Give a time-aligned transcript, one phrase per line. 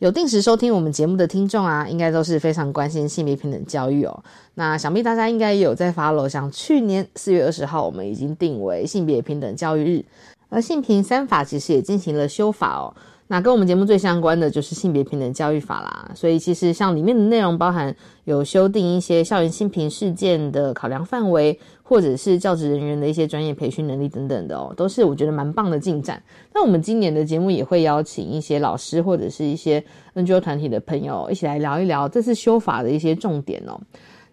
[0.00, 4.24] 有定时收听我们节目的听众啊，应该都是非常关心性别平等教育哦。
[4.54, 10.04] 那想必大家应该也有在发楼，像去年四月二十号，我们已经定为性别平等教育日，
[10.48, 12.94] 而性平三法其实也进行了修法哦。
[13.26, 26.22] 那跟我们节目最相关的就是性别平等教育法啦，所以其实像里面的内容包含有修订一些校园性平事件的考量范围，或者是教职人员的一些专业培训能力等等的哦，都是我觉得蛮棒的进展。
[26.54, 33.80] 那我们今年的节目也会邀请一些老师或者是一些 NGO 团体的朋友一起来聊一聊这次修法的一些重点哦。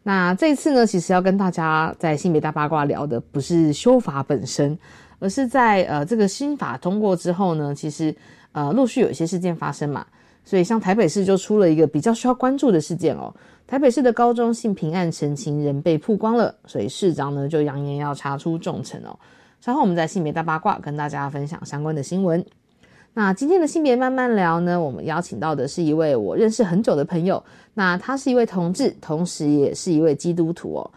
[0.03, 4.77] 那这次呢，其实要跟大家在性别大八卦聊的不是修法本身，
[5.17, 8.15] 而是在呃这个新法通过之后呢，其实。
[8.53, 10.03] 呃，陆续有一些事件发生嘛，
[10.43, 13.31] 所以像台北市就出了一个比较需要关注的事件哦。
[13.67, 19.19] 台北市的高中性平案陈情人被曝光了，所以市长呢就扬言要查出重惩哦。
[19.59, 22.43] 稍后我们在性别大八卦跟大家分享相关的新闻。
[23.13, 27.43] 那今天的性别慢慢聊呢，我们邀请到的是一位我认识很久的朋友，
[27.73, 30.91] 那他是一位同志，同时也是一位基督徒哦。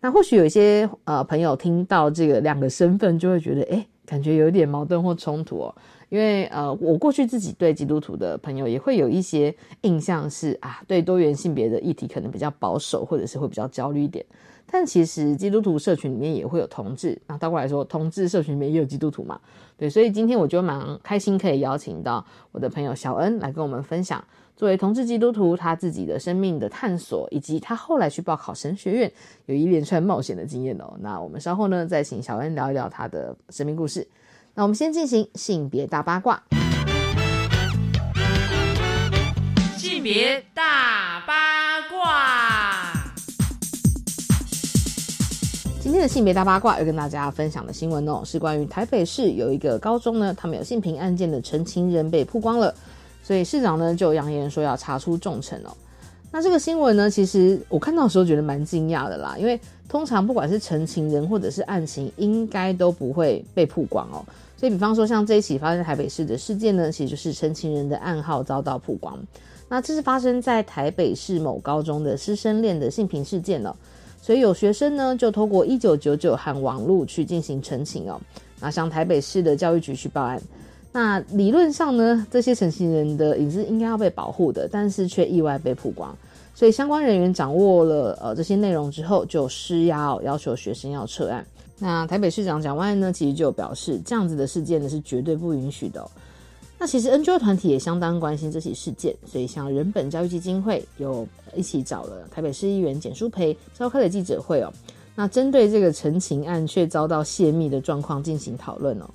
[0.00, 5.74] 那或许有一些呃朋友听到这个两个身份，就会觉得哎，感觉有点矛盾或冲突哦。
[6.14, 14.24] 因为呃，我过去自己对基督徒的朋友也会有一些印象是啊，对多元性别的议题可能比较保守，或者是会比较焦虑一点。
[14.70, 19.40] 但其实基督徒社群里面也会有同志，那倒过来说，同志社群里面也有基督徒嘛。
[19.76, 24.22] 对，所以今天我就蛮开心可以邀请到我的朋友小恩来跟我们分享，
[24.56, 29.12] 作为同志基督徒他自己的生命的探索，以及他后来去报考神学院
[29.46, 30.94] 有一连串冒险的经验哦。
[31.00, 34.06] 那我们稍后呢再请小恩聊一聊他的生命故事。
[34.56, 36.40] 那我们先进行性别大八卦。
[39.76, 42.92] 性别大八卦。
[45.80, 52.72] 今天的性别大八卦要跟大家分享的新闻哦，是关于台北市有一个高中呢，他们有性平案件的陈情人被曝光了，
[53.24, 55.76] 所以市长呢就扬言说要查出重惩哦。
[56.30, 64.24] 那这个新闻呢，其实我看到的时候觉得蛮惊讶的啦，因为通常不管是陈情人或者是案情，应该都不会被曝光哦。
[64.64, 69.22] 所以，比方说，像这一起发生在台北市的事件呢，其实就是陈情人的暗号遭到曝光。
[69.68, 73.76] 那这是发生在台北市某高中的师生恋的性平事件了。
[74.22, 78.18] 所以有学生呢，就透过一九九九和网络去进行澄清哦。
[78.58, 80.40] 那向台北市的教育局去报案。
[80.92, 86.16] 那理论上呢，这些陈情人的隐私应该要被保护的，但是却意外被曝光。
[86.54, 91.44] 所以相关人员掌握了呃这些内容之后，就施压要求学生要撤案。
[91.78, 96.08] 那台北市长蒋万安呢，其实就表示，这样子的事件呢是绝对不允许的。
[96.78, 104.72] 那其实 NGO 团体也相当关心这起事件，所以像人本教育基金会有一起找了台北市议员简书培召开了记者会哦。
[105.14, 109.08] 那针对这个陈情案却遭到泄密的状况进行讨论哦。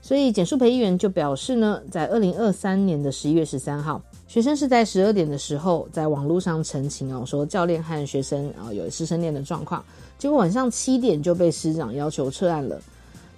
[0.00, 4.00] 所以简书培议员就表示呢，在二零二三年的十一月十三号，
[4.30, 9.84] 学生是在十二点的时候在网络上澄清哦，说教练和学生啊有师生恋的状况。
[10.20, 12.80] 结果晚上七点就被师长要求撤案了。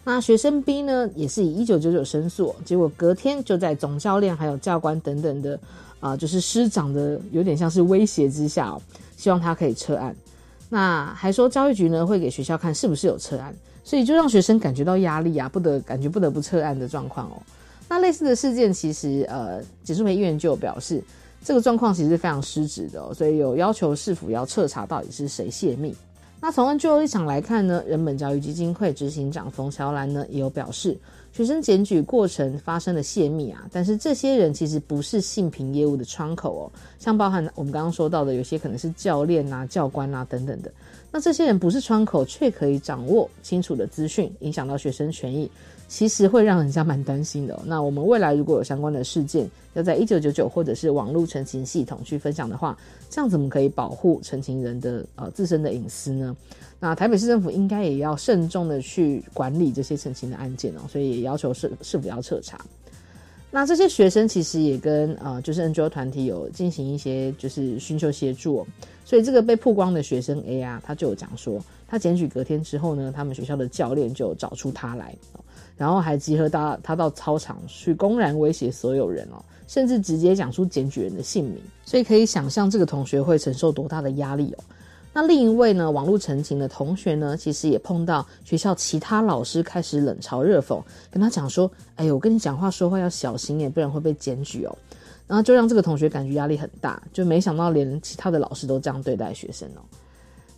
[0.04, 5.58] 那学生 B 呢，也是以一九九九申诉，结果隔天就在总教练还有教官等等的
[5.98, 8.82] 啊，就是师长的有点像是威胁之下哦，
[9.16, 10.14] 希望他可以撤案。
[10.68, 17.40] 那还说教育局呢会给学校看是不是有撤案，所以就让学生感觉到压力啊，不得感觉不得不撤案的状况哦。
[17.88, 21.02] 那类似的事件，其实呃，简书培议员就有表示，
[21.44, 25.94] 这个状况其实非常失职的，所以有要求市府要彻查到底是谁泄密。
[26.40, 30.98] 那从 NGO 立场来看呢，人本教育基金会执行长冯乔兰呢也有表示，
[31.32, 40.72] 学生检举过程发生了泄密啊，但是这些人其实不是性平业务的窗口哦，像包含我们刚刚说到的，有些可能是教练啊、教官啊等等的，
[41.12, 45.48] 那这些人不是窗口，却可以掌握清楚的资讯，影响到学生权益。
[45.92, 47.60] 其实会让人家蛮担心的。
[47.66, 52.74] 那我们未来如果有相关的事件，要在一九九九或者是网络澄清系统去分享的话，
[53.10, 56.34] 这样怎么可以保护澄清人的呃自身的隐私呢？
[56.80, 62.58] 那台北市政府应该也要慎重的去管理这些澄清的案件哦，所以也要求是是否要彻查。
[63.50, 68.66] 那这些学生其实也跟呃就是 NGO 团体有进行一些就是寻求协助，
[69.04, 71.62] 所以这个被曝光的学生 A 啊，他就有讲说。
[71.86, 75.14] 他检举隔天之后呢，他们学校的教练就找出他来，
[75.76, 84.64] 然后还集合他他到操场去公然威胁所有人哦，甚至直接讲出检举人的姓名，所以可以想象这个同学会承受多大的压力哦。
[85.14, 94.74] 那另一位呢，网络澄清的同学呢，其实也碰到学校其他老师开始冷嘲热讽，跟他讲说：“哎呦，我跟你讲话说话要小心耶，不然会被检举哦。”
[95.28, 99.80] 然后就让这个同学感觉压力很大，就没想到连其他的老师都这样对待学生哦。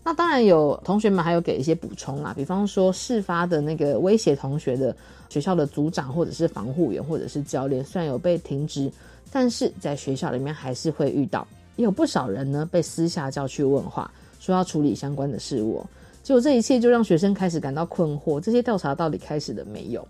[0.05, 4.95] 那当然有同学们还有给一些补充啦，比方说事发的那个威胁同学的
[5.31, 8.93] 学校的组长或者是防护员或者是教练，虽然有被停职，
[9.33, 14.11] 但是在学校里面还是会遇到，也有不少人呢被私下叫去问话。
[14.41, 15.83] 说要处理相关的事物，
[16.23, 20.07] 结果这一切就让学生开始感到困惑：这些调查到底开始了没有？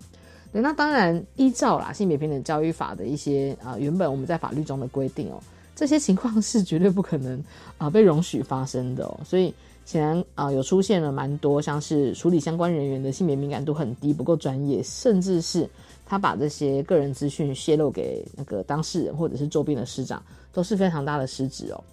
[0.51, 5.39] 对，那当然依照啦性别平等教育法的一些啊原本我们在法律中的规定哦，
[5.73, 7.41] 这些情况是绝对不可能
[7.77, 9.17] 啊被容许发生的哦。
[9.23, 9.53] 所以
[9.85, 15.69] 显然啊有出现了蛮多像是处理相关人员的性别敏感度很低、不够专业，甚至是
[16.05, 20.21] 他把这些个人资讯泄露给那个当事人或者是周边的师长，
[20.51, 21.83] 都是非常大的失职哦。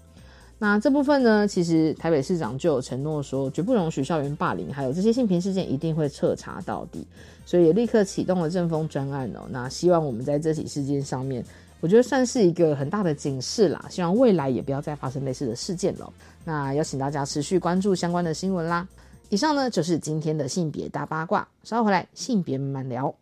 [0.58, 7.04] 那这部分呢，其实台北市长就有承诺说，绝不容许校园霸凌，还有这些性平事件一定会彻查到底，
[7.44, 9.40] 所以也立刻启动了正风专案哦。
[9.50, 11.44] 那希望我们在这起事件上面，
[11.82, 13.84] 我觉得算是一个很大的警示啦。
[13.90, 16.12] 希望未来也不要再发生类似的事件了。
[16.44, 18.86] 那邀请大家持续关注相关的新闻啦。
[19.30, 23.12] 以上呢就是今天的性别大八卦，稍后回来性别慢慢聊。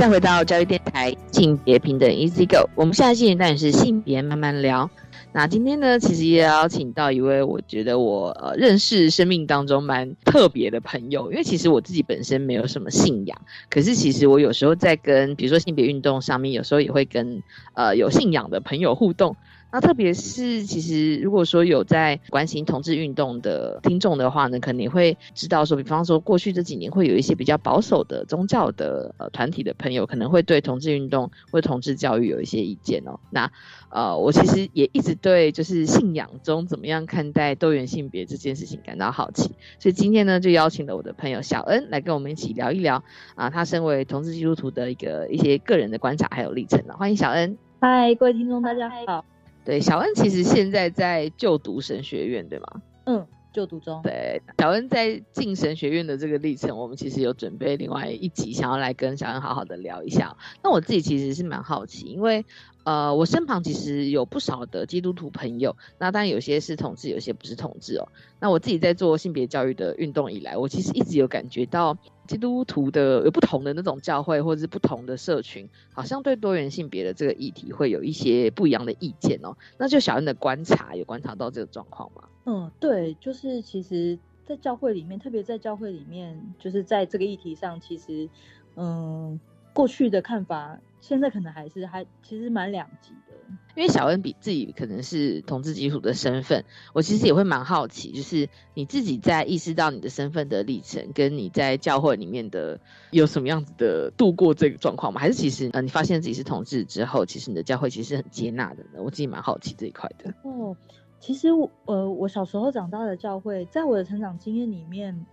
[0.00, 2.70] 再回到教育电台，性别平等 Easy Go。
[2.74, 4.88] 我们下一期单元是性别慢慢聊。
[5.30, 11.30] 那今天呢，其实也邀请到一位我觉得我呃认识生命当中蛮特别的朋友。
[11.30, 13.38] 因为其实我自己本身没有什么信仰，
[13.68, 17.42] 可是其实我有时候在跟比如说性别运动上面，有时候也会跟
[17.74, 19.36] 呃有信仰的朋友互动。
[19.72, 33.20] 那特别是，其实如果说有在关心同志运动的听众的话呢，可能也会知道说，比方说过去这几年会有一些比较保守的宗教的呃团体的朋友，可能会对同志运动或同志教育有一些意见哦。
[33.30, 33.50] 那
[33.90, 43.04] 呃，我其实也一直对就是信仰中怎么样看待多元性别这件事情感到好奇，所以今天呢，就邀请了我的朋友小恩来跟我们一起聊一聊
[43.36, 46.94] 啊，他身为同志基督徒的一个一些个人的观察还有历程呢。
[46.98, 47.56] 欢迎小恩。
[47.80, 49.24] 嗨，各位听众，大家好。
[49.64, 52.82] 对，小恩其实现在在就读神学院，对吗？
[53.04, 54.00] 嗯，就读中。
[54.02, 60.36] 对，小恩在进神学院的这个历程，我们其实有准备另外一集，想要来跟小恩好好的聊一下。
[60.62, 62.44] 那我自己其实是蛮好奇，因为。
[62.84, 68.08] 呃，我身旁其实有不少的基督徒朋友，那当然有些是同志，有些不是同志哦。
[68.40, 79.56] 那我自己在做性别教育的运动以来，我其实一直有感觉到基督徒的有不同的那种教会或者是不同的社群，好像对多元性别的这个议题会有一些不一样的意见哦。
[79.76, 82.22] 那就小恩的观察，有观察到这个状况吗？
[82.46, 88.28] 嗯，对，就是其实，在教会里面，特别在教会里面，就是在这个议题上，其实，
[88.74, 89.38] 嗯，
[89.74, 90.78] 过去的看法。
[91.00, 93.34] 现在可能还是还其实蛮两极的，
[93.74, 102.78] 因为小恩比自己可能是同志基础的身份，我其实也会蛮好奇，就是你自己在意识到你的身份的历程，跟你在教会里面的
[103.10, 105.20] 有什么样子的度过这个状况吗？
[105.20, 109.02] 还是其实呃你发现自己是同志之后，其实你的教会其实很接纳的呢？
[109.02, 110.34] 我自己蛮好奇这一块的。
[110.42, 110.76] 哦，
[111.18, 115.26] 其实我呃我小时候长大的教会，在我的成长经验里面，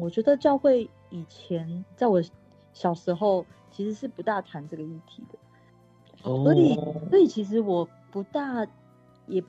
[0.00, 2.22] 我觉得教会以前在我。
[2.72, 5.38] 小时候其实是不大谈这个议题的，
[6.22, 6.74] 哦所以
[7.10, 8.66] 所以其实我不大
[9.26, 9.42] 也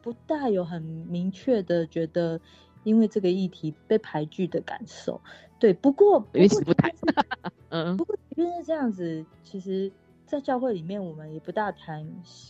[0.00, 2.40] 不大有很明确的觉得
[2.84, 5.20] 因为这个议题被排拒的感受。
[5.58, 6.92] 对，不过不过因为死不谈
[7.70, 9.92] 嗯不过即便是这样子，其实，
[10.26, 12.04] 在教会里面，我们也不大谈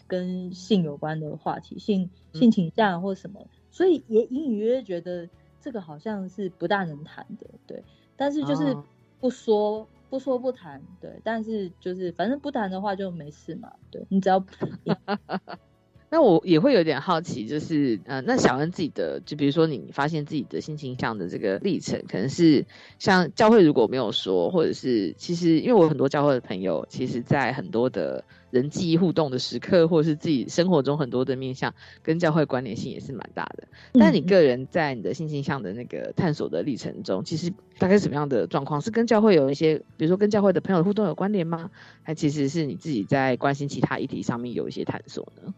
[0.06, 5.28] 跟性有关的话题，性嗯性倾向或什么，所以也隐隐约约觉得
[5.60, 7.84] 这个好像是不大能谈的，对。
[8.16, 8.84] 但是就是哦
[9.20, 11.18] 不说、不说不谈，对。
[11.24, 14.38] 但是就是反正不谈的话就没事嘛，对你只要
[16.12, 22.66] 那我也会有点好奇，就是呃，那小恩自己的，就比如说你发现自己的性倾向的这个历程，可能是
[22.98, 33.66] 像教会如果没有说，或者是其实因为我有很多教会的朋友，其实在很多的人际互动的时刻，或者是自己生活中很多的面向，跟教会关联性也是蛮大的。
[33.94, 38.82] 但你嗯个人在你的性倾向的那个探索的历程中，其实大概什么样的状况？
[38.82, 41.70] 是跟教会有一些，比如说跟教会的朋友的互动有关联吗？
[42.02, 45.54] 还其实是你自己在关心其他议题上面有一些探索呢？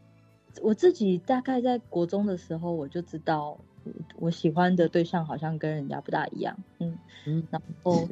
[0.62, 6.98] 我自己大概在国中的时候，我就知道我我喜欢的对象好像跟人家不大一样，嗯。
[7.26, 8.06] 嗯，然后，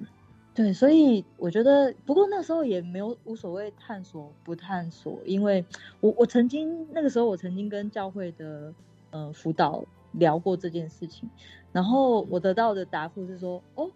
[0.54, 5.64] 对，所以我觉得，不过那时候也没有无所谓探索不探索，因为
[6.00, 8.72] 我我曾经那个时候我曾经跟教会的
[9.10, 11.28] 呃辅导聊过这件事情，
[11.72, 13.90] 然后我得到的答复是说，哦，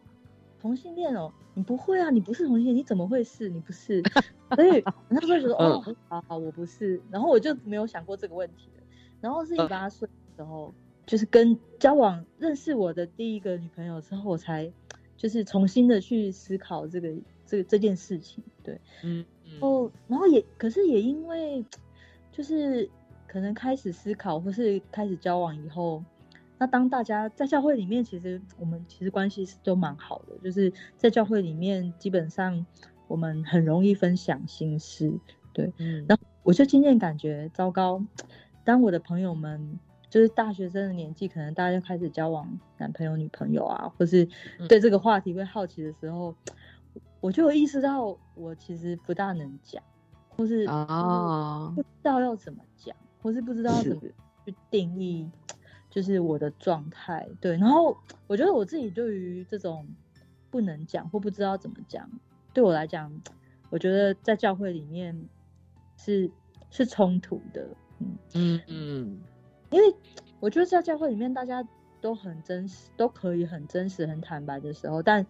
[0.67, 3.49] 同性恋哦，你不会啊，你不是同性恋，你怎么会是？
[3.49, 4.03] 你不是，
[4.57, 8.83] 所以我那时候觉得， 哦，好好，我不是，然后我就没有想过这个问题了，
[9.21, 10.75] 然后是十八岁的时候。
[11.07, 14.69] 就是跟交往认识我的第一个女朋友之后，我才
[15.17, 17.15] 就是重新的去思考这个
[17.47, 21.65] 这个这件事情，对，嗯，然后然后也可是也因为
[22.33, 22.91] 就是
[23.29, 26.03] 可能开始思考或是开始交往以后，
[26.59, 32.65] 那当大家在教会里面，其实我们其实关系是都蛮好的，就是在教会里面基本上
[33.09, 35.13] 我们很容易分享心事，
[35.53, 38.03] 对，嗯，然后我就渐渐感觉糟糕，
[38.65, 39.79] 当我的朋友们。
[40.09, 42.49] 就是大学生的年纪，可能大家就开始交往
[42.79, 44.27] 男朋友、女朋友啊，或是
[44.69, 46.35] 对这个话题会好奇的时候，
[47.21, 49.83] 我就有意识到我其实不大能讲，
[50.31, 51.73] 或是哦。
[51.75, 54.03] 不知道要怎么讲，或是不知道怎么
[54.47, 55.29] 去定义，
[55.97, 57.27] 就是我的状态。
[57.41, 59.87] 对，然后我觉得我自己对于这种
[60.51, 62.07] 不能讲或不知道怎么讲，
[62.53, 63.11] 对我来讲，
[63.71, 65.19] 我觉得在教会里面
[65.97, 66.31] 是
[66.71, 67.67] 是冲突的。
[68.01, 69.21] 嗯，嗯嗯
[69.71, 69.95] 因为
[70.39, 71.67] 我觉得在教会里面，大家
[72.03, 75.27] 都很真实，都可以很真实、很坦白的时候，但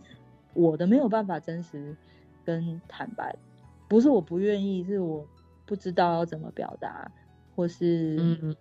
[0.53, 1.97] 我的没有办法真实
[2.45, 3.37] 跟坦白，
[3.87, 5.25] 不是我不愿意，是我
[5.65, 7.09] 不知道要怎么表达，
[7.55, 8.57] 或是嗯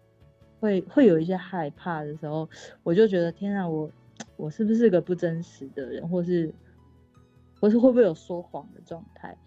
[0.65, 2.49] 会会有一些害怕的时候，
[2.83, 3.89] 我就觉得天啊，我
[4.35, 6.51] 我是不是个不真实的人，或是
[7.59, 9.37] 或是会不会有说谎的状态？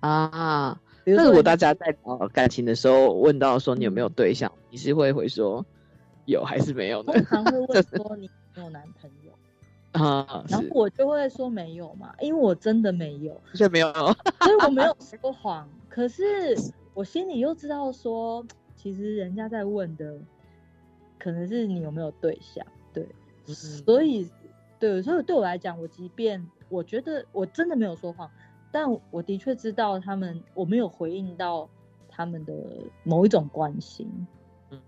[0.00, 0.80] 啊。
[1.06, 5.62] 那如果大家在聊感情的时候问到说你有没有对象，你是会回说
[6.24, 7.12] 有还是没有呢？
[7.28, 9.32] 通常会问说你有没有男朋友，
[10.00, 13.38] 啊，然后我就会说没有嘛，因为我真的没有。
[13.52, 13.92] 所以没有。
[13.92, 16.56] 所以我没有 说谎，可是
[16.94, 18.42] 我心里又知道说，
[18.74, 20.18] 其实人家在问的
[21.18, 23.06] 可能是你有没有对象，对，
[23.46, 24.28] 嗯所以
[24.78, 28.30] 对，所以对我来讲，我即便我觉得我真的没有说谎，
[28.70, 31.68] 但我的确知道他们，我没有回应到
[32.08, 32.54] 他们的
[33.02, 34.08] 某一种关心，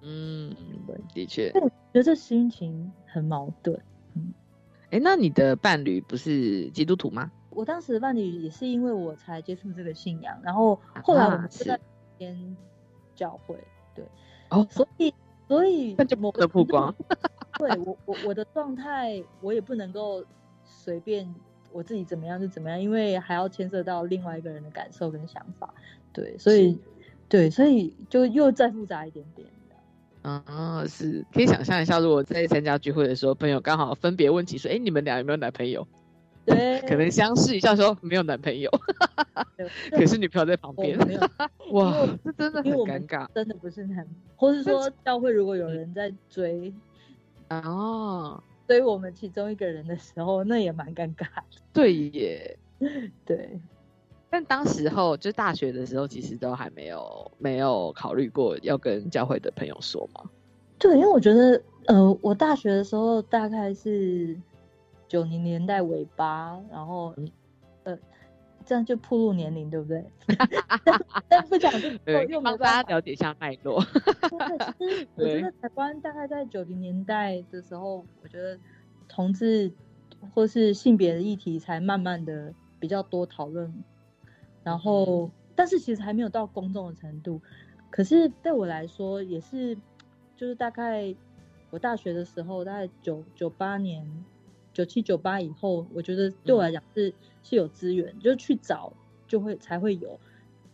[0.03, 0.55] 嗯，
[0.87, 1.51] 对的确。
[1.55, 3.81] 我觉得这心情很矛盾。
[4.15, 4.33] 嗯
[4.91, 7.31] 哎，那你的伴侣不是基督徒吗？
[7.51, 11.81] 我当时的伴侣也是因为我才接触这个信仰，然后后来我啊们是在
[12.19, 12.57] 天
[13.15, 13.57] 教会，
[13.95, 14.05] 对，
[14.51, 15.13] 哦，所以
[15.49, 16.95] 所以那就某不能曝光。
[17.59, 20.25] 对我我我的状态，我也不能够
[20.65, 21.35] 随便
[21.73, 25.73] 我自己怎么样就怎么样，因为还要牵涉到另外一个人的感受跟想法，
[26.13, 26.79] 对，所以
[27.29, 29.49] 对，所以就又再复杂一点点。
[30.23, 35.87] 啊，是可以想象一下，如果在参加聚会的时候，朋友刚好分别问起说：“哎，你们俩有没有男朋友？”
[36.47, 38.71] 对，可能相视一下说没有男朋友，
[39.57, 40.97] 对 可是女朋友在旁边，
[41.73, 41.93] 哇
[42.25, 46.73] 这真的很尴尬真的不是男，或是说教会如果有人在追
[47.51, 48.43] 哦。
[48.69, 51.43] 追我们其中一个人的时候，那也蛮尴尬的。
[51.73, 52.59] 对耶，
[53.25, 53.61] 对，
[54.29, 60.29] 但当时候就大学的时候，其实都还没有没有考虑过要跟教会的朋友说嘛。
[60.81, 64.37] 对，因为我觉得，呃，我大学的时候大概是
[65.09, 67.31] 九零年代尾巴，然后嗯，
[67.85, 67.99] 呃，
[68.65, 70.05] 这样就暴露年龄，对不对？
[70.85, 72.59] 但 但不讲就对又，没帮。
[72.59, 73.81] 大家了解一下脉络。
[73.85, 78.59] 对， 我觉得台湾大概在九零年代的时候，我觉得
[79.07, 79.71] 同志
[80.35, 83.83] 或是性别的议题才慢慢的比比较多讨论，
[84.63, 87.43] 然后但是其实还没有到公众的程度。
[87.91, 89.77] 可是对我来说，也是
[90.37, 91.13] 就是大概
[91.71, 94.09] 我大学的时候，大概九九八年、
[94.77, 98.93] 九七九八以后，我觉得对我来讲是是有资源，就是去找
[99.27, 100.21] 就会才会有，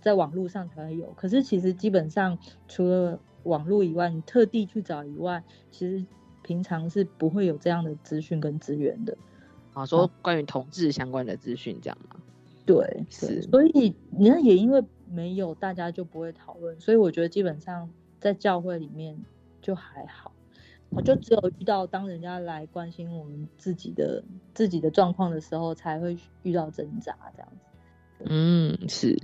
[0.00, 1.06] 在网络上才会有。
[1.16, 6.04] 可是其实基本上除了网络以外，你特地去找以外，其实
[6.42, 9.16] 平常是不会有这样的资讯跟资源的。
[9.72, 12.16] 啊，说关于同志相关的资讯，这样吗？
[12.66, 16.80] 对，是所以你看，也因为没有，大家就不会讨论。
[16.80, 19.16] 所以我觉得基本上在教会里面
[19.60, 20.32] 就还好，
[20.94, 24.22] 我就只有遇到当人家来关心我们自己的
[24.54, 28.24] 自己的状况的时候，才会遇到挣扎这样子。
[28.26, 29.16] 嗯，是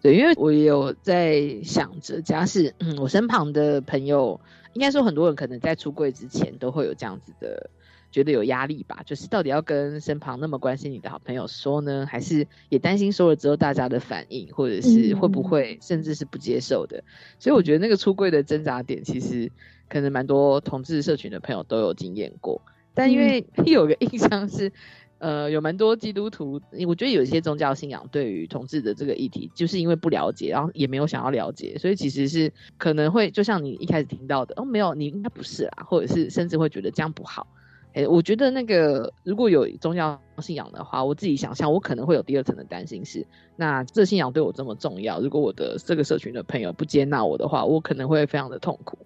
[0.00, 4.40] 对，因为我也有在想着，假使嗯，我身旁的朋友，
[4.74, 7.70] 应该说很多人可能在出柜之前都会有这样子的。
[8.10, 17.02] 觉得有压力吧，就是到底要跟身旁那么关心你的好朋友说呢，还是也担心说了之后大家的反应，或者是会不会甚至是不接受的？
[17.40, 19.50] 所以我觉得那个出柜的挣扎点，其实
[19.88, 22.60] 可能蛮多同志社群的朋友都有经验过。
[22.94, 24.72] 但因为 有个印象是，
[25.18, 37.46] 呃，有蛮多基督徒，我觉得有一些宗教信仰对于同志的这个议题，就是因为不了解，然后也没有想要了解，所以其实是可能会就像你一开始听到的，哦，没有，你应该不是啊，或者是甚至会觉得这样不好。
[37.94, 43.24] 哎，我觉得那个如果有宗教信仰的话，我自己想象，我可能会有第二层的担心是，
[43.54, 48.98] 那这信仰对我这么重要，如果我的这个社群的朋友不接纳我的话，我可能会非常的痛苦，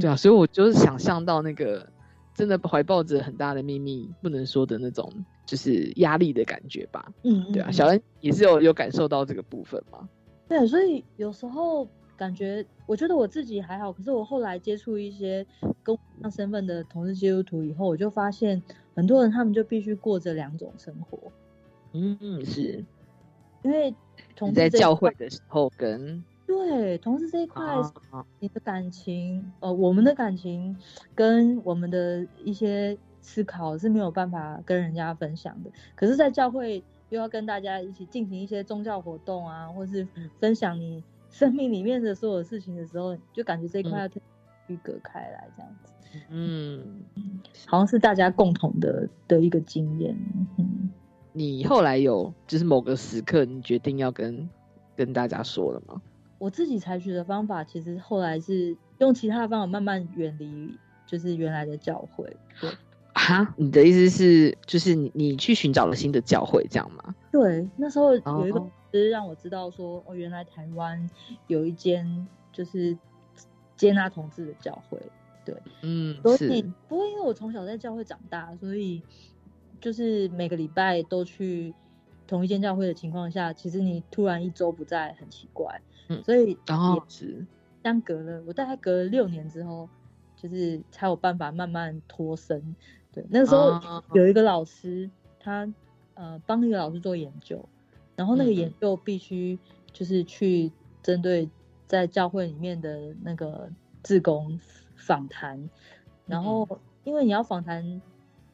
[0.00, 1.88] 对啊，所以我就是想象到那个
[2.34, 5.10] 真的怀抱着很大的秘密不能说的那种，
[5.46, 10.08] 就是压力的感觉吧，嗯，对啊，小恩也是有有感受到这个部分吗？
[10.48, 11.88] 对，所以有时候。
[12.18, 15.46] 感觉我觉得我自己还好，可是我后来接触一些
[15.84, 18.60] 跟我一样身份的同志基督徒以后，我就发现
[18.96, 21.16] 很多人他们就必须过着两种生活。
[21.92, 22.84] 嗯，是，
[23.62, 23.94] 因为
[24.34, 27.62] 同在教会的时候跟对同志这一块，
[28.40, 30.76] 你的感情，呃，我们的感情
[31.14, 35.70] 跟我们的一些思考是没有办法跟人家分享的。
[35.94, 40.08] 可是，在教会又要跟大家一起进行一些宗教活动啊，或是
[40.40, 41.04] 分享你。
[41.30, 44.18] 生命里面的所有事情的时候，就感觉这一块要区
[44.82, 45.92] 隔开来，这样子。
[46.30, 47.02] 嗯，
[47.66, 50.16] 好像是大家共同的的一个经验。
[50.56, 50.88] 嗯，
[51.34, 54.48] 你后来有就是某个时刻，你决定要跟
[54.96, 56.00] 跟大家说了吗？
[56.38, 62.36] 我自己采取的方法，其实后来是用其他的方法慢慢远离，就是原来的教会。
[62.60, 62.70] 对
[63.14, 67.14] 啊，你的意思是，就是你你去寻找了新的教会，这样吗？
[67.32, 68.64] 对，那时候有一个。
[68.90, 71.10] 是让我知道说，哦，原来台湾
[71.46, 72.96] 有一间就是
[73.76, 74.98] 接纳同志的教会，
[75.44, 79.02] 对，嗯，所以不过因为我从小在教会长大，所以
[79.78, 81.74] 就是每个礼拜都去
[82.26, 87.46] 同一间教会的情况下，其实你突然一周不在很奇怪，嗯，所以然后是
[87.82, 89.88] 相隔了，我大概隔了六年之后，
[90.36, 92.74] 就是才有办法慢慢脱身，
[93.12, 95.72] 对，那个时候有一个老师，他
[96.14, 97.68] 呃帮一个老师做研究。
[98.16, 99.56] 然后那个研究必须
[99.92, 100.72] 就是去
[101.04, 101.48] 针对
[101.86, 103.70] 在教会里面的那个
[104.02, 104.58] 志工
[104.96, 105.70] 访谈，
[106.26, 108.02] 然后因为你要访谈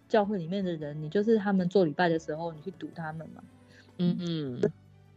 [0.07, 3.43] 教会里面的人，你就是他们做礼拜的时候，你去堵他们嘛。
[3.97, 4.71] 嗯嗯。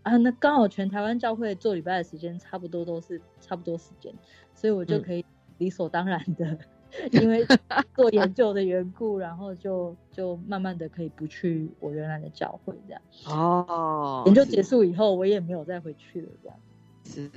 [0.07, 4.13] 啊，那刚好全台湾教会做礼拜的时间差不多都是差不多时间，
[4.55, 5.25] 所以我就可以
[5.57, 6.57] 理所当然的。
[7.11, 7.45] 因为
[7.93, 13.01] 做研究的缘故，然后就就慢慢的可以不去我原来的教会这样。
[13.25, 16.57] 哦，研究结束以后，我也没有再回去了这样。
[17.03, 17.29] 是，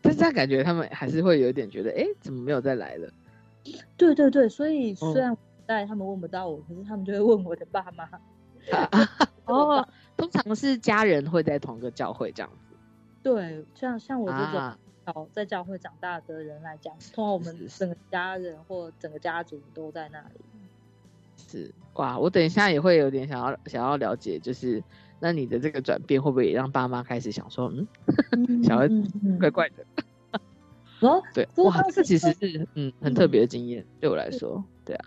[0.00, 3.10] 但是他感觉他们还是会有点觉得，哎，怎么没有再来了？
[3.96, 8.04] 对对对，所以虽然在他们问不到我，可是他们就会问我的爸妈。
[8.70, 8.88] 哦，
[10.54, 12.76] 是家人会在同个教会这样子。
[13.22, 14.76] 对，像像我这种。
[15.04, 20.40] 好，在教会长大的人来讲，通常我们整个家人或整个家族都在那里。
[21.36, 24.80] 是哇，我等一下也会有点想要想要了解，就是
[25.18, 27.72] 那你的这个转变会不会也让爸妈开始想说，
[28.30, 28.88] 嗯， 小孩
[29.40, 29.84] 怪怪的。
[31.08, 35.04] 哦，对，哇，这其实是嗯很特别的经验，对我来说，对啊。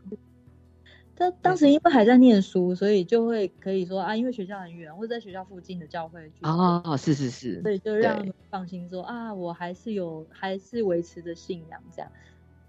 [1.17, 12.11] 他当时因为还在念书，所以就会可以说啊，因为学校很远，或者在学校附近的教会哦，是是是，所以就让他们放心说啊，我还是有，还是维持着信仰这样，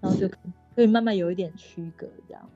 [0.01, 2.49] 然后就可以慢慢有一点区隔这样，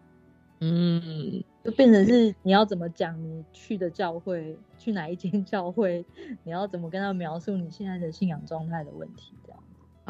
[0.60, 6.04] 嗯，就变成是你要怎么讲你去的教会，去哪一间教会，
[6.44, 9.60] 你要怎么跟他描述你现在的信仰状态的问题这样。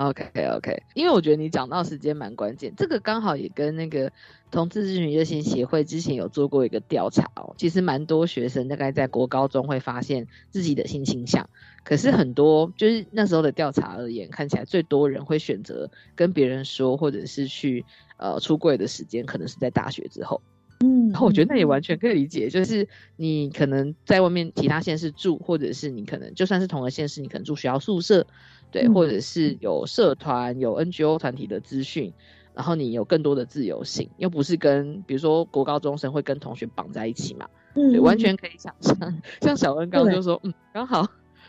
[0.00, 4.10] OK OK，因为我觉得你讲到时间蛮关键，这个刚好也跟那个
[4.50, 7.54] 同志咨询热线协会之前有做过一个调查哦。
[7.58, 11.46] 其实蛮多学生大概在国高中会发现自己的性倾向，
[11.84, 17.84] 可是很多就是那时候的调查而言，看起来最多人会选择跟别人说，或者是去
[18.16, 20.40] 呃出柜的时间，可能是在大学之后。
[20.84, 28.26] 嗯，然后我觉得那也完全可以理解，就是你可能在外面其他县市住，或者是你可能就算是同个县市，你可能住学校宿舍。
[28.72, 32.12] 对，或者是有社团、有 NGO 团体的资讯，
[32.54, 38.96] 然后你有更多的自由性，又不是跟比如说国高中生会跟同学绑在一起嘛，对，完全可以想象。
[39.40, 41.04] 像小恩刚刚就说，嗯，刚好，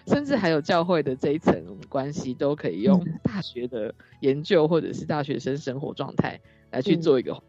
[0.08, 6.42] 甚至还有教会的这一层关系，都可以用大学的研究或者是大学生生活状态
[6.72, 7.44] 来去做一个缓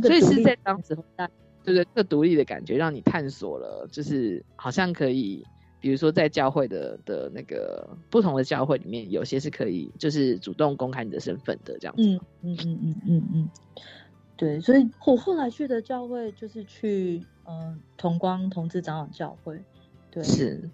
[0.00, 0.96] 所以是在当时，
[1.64, 5.44] 对对，这个独立的感觉让你探索了，就是好像可以。
[5.80, 12.02] 比如说，在教会的的那个不同的教会里面，有些是可以就是主动公开你的身份的这样子。
[12.04, 13.50] 嗯嗯嗯嗯嗯嗯，
[14.36, 14.60] 对。
[14.60, 19.60] 所以我后来去的教会就是去嗯同光同志长老教会。
[20.08, 20.70] 对，是。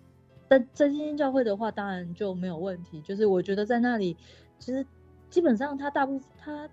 [0.46, 3.00] 但在新兴教会的话，当然就没有问题。
[3.00, 4.14] 就是我觉得在那里，
[4.58, 4.84] 其实
[5.30, 6.68] 基本上他大部分它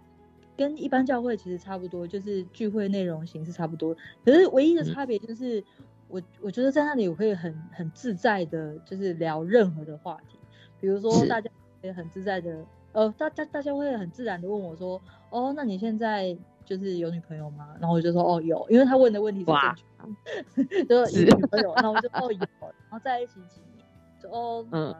[0.57, 3.95] 跟一般教会其实差不多，就是聚会内容形式差不多。
[4.23, 5.63] 可是唯一的差别就是。
[6.07, 10.37] 我我觉得在那里我可以很很自在的，就是聊任何的话题，
[10.79, 11.49] 比如说大家
[11.81, 17.75] 也很自在的，呃，大家大家会很自然的问我说，哦，那你现在就是有女朋友吗？
[17.79, 21.25] 然后我就说，哦，有，因为他问的问题是正确， 就是。
[21.25, 23.83] 有女朋友，然后我就哦有，然后在一起几年，
[24.21, 24.95] 就哦嗯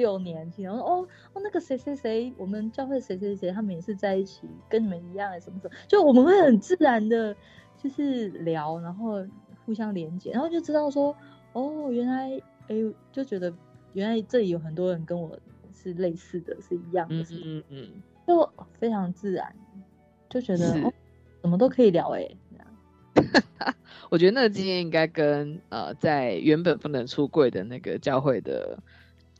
[0.00, 7.36] 六年，然后哦哦那个谁谁谁，我们教会谁谁谁，他们也是在一起，跟你们一样，什么什么，就我们会很自然的，
[7.76, 9.26] 就是聊，然后。
[9.66, 11.14] 互相连接，然后就知道说，
[11.52, 12.30] 哦，原来，
[12.66, 12.74] 哎，
[13.12, 13.52] 就觉得
[13.92, 15.38] 原来这里有很多人跟我
[15.72, 19.54] 是类似的，是一样的，嗯嗯嗯，就非常自然，
[20.28, 20.92] 就觉得哦，
[21.42, 22.28] 什么都可以聊，哎，
[24.10, 28.76] 我觉得那个经验应该跟呃，在原本不能出柜的那个教会的。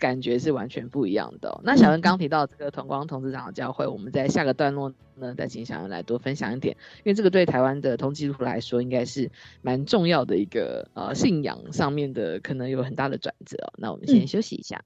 [0.01, 1.61] 感觉是完全不一样的。
[1.63, 13.73] 那小恩刚提到这个同光同志长的教会，我们在下个段落呢，再请小恩来多分享一点，因为这个对台湾的同基督徒来说，应该是蛮重要的一个呃信仰上面的，可能有很大的转折。
[13.77, 14.83] 那我们先休息一下。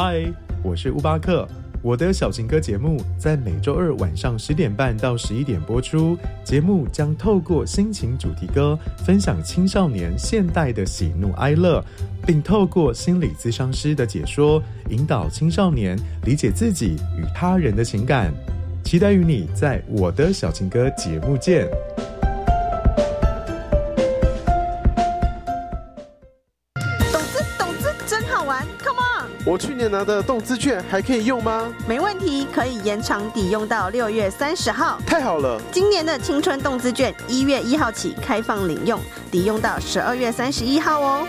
[0.00, 0.32] 嗨，
[0.62, 1.44] 我是乌巴克。
[1.82, 6.16] 我的小情歌节目在每周二晚上十点半到十一点播出。
[6.44, 11.84] 节目将透过心情主题歌，分享青少年现代的喜怒哀乐，
[12.24, 18.32] 并透过心理咨商师的解说，引导青少年理解自己与他人的情感。
[18.84, 21.66] 期待与你在我的小情歌节目见。
[29.48, 31.72] 我去年拿的动资券还可以用吗？
[31.86, 35.00] 没问题，可以延长抵用到六月三十号。
[35.06, 35.58] 太好了！
[35.72, 41.26] 今年的青春动资券一月一号起开放领用，抵用到十二月三十一号哦。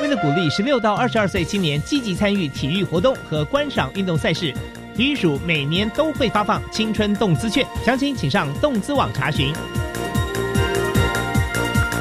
[0.00, 4.50] 为了鼓励十六到二十二岁青年积极参与体育活动和观赏运动赛事，
[4.96, 9.52] 体育署每年都会发放青春动资券，详情请上动资网查询。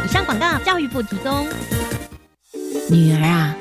[0.06, 1.50] 以上广告，教育部提供。
[2.90, 3.61] 女儿啊，那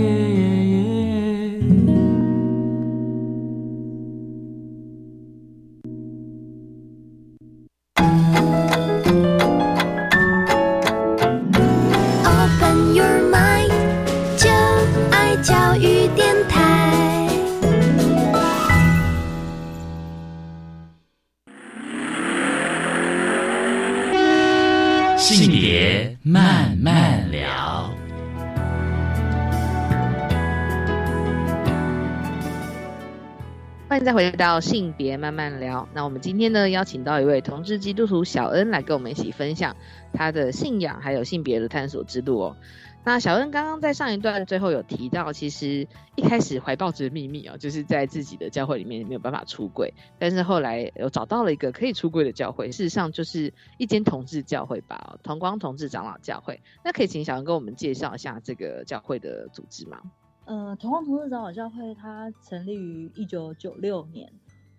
[34.11, 35.87] 再回到性别慢慢聊。
[35.93, 39.73] 那我们今天呢，邀请到一位同志基督徒小恩来跟我们一起分享
[40.11, 42.57] 他的信仰还有性别的探索之路哦。
[43.05, 56.59] 那小恩刚刚在上一段最后有提到，其实一开始怀抱着秘密哦，就是在自己的教会里面没有办法出柜，但是后来有找到了一个可以出柜的教会，事实上就是一间同志教会吧、同光同志长老教会。
[56.83, 60.01] 那可以请小恩跟我们介绍一下这个教会的组织吗？
[60.51, 64.33] 呃，同光同志长老教会它成立于一九九六年，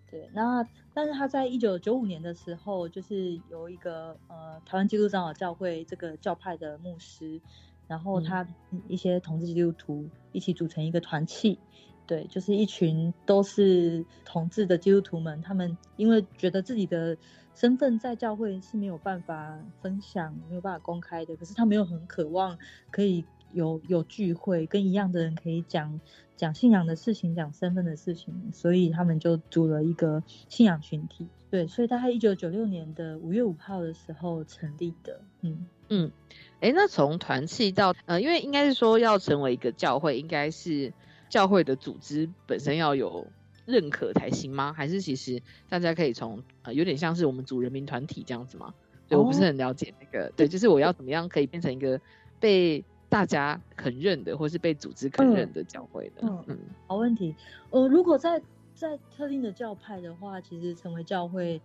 [0.07, 7.41] 对，那但是它在一九九五年的时候，就是由一个呃台湾基督长老教会这个教派的牧师，
[7.87, 8.47] 然后他
[8.87, 11.57] 一些同志基督徒一起组成一个团契，
[12.05, 17.17] 对，就是一群都是同志的基督徒们，他们因为觉得自己的
[17.55, 22.59] 身份在教会是没有办法分享、没有办法公开的，可是他们又很渴望
[22.91, 25.99] 可以有有聚会，跟一样的人可以讲
[26.35, 31.27] 讲信仰的事情、讲身份的事情，所以他们就组了一个信仰群体。
[31.49, 35.21] 对，所以大概一九九六年的五月五号的时候成立的。
[35.41, 36.11] 嗯嗯，
[36.59, 40.91] 哎，那从团契到呃，因为应该是说要成为一个教会，应该是
[41.29, 43.27] 教会的组织本身要有
[43.65, 44.73] 认可才行吗？
[44.73, 48.73] 还是其实大家可以从呃，有点像是我们组人民团体这样子吗？
[49.07, 52.01] 对、我不是很了解那个，对，就是我要怎么样可以变成一个
[52.39, 56.23] 被大家肯认的，或是被组织肯认的教会的？
[56.23, 57.35] 嗯嗯，好问题。
[57.69, 58.41] 呃，如果在
[58.73, 61.61] 在特定的教派的话，其实成为教会，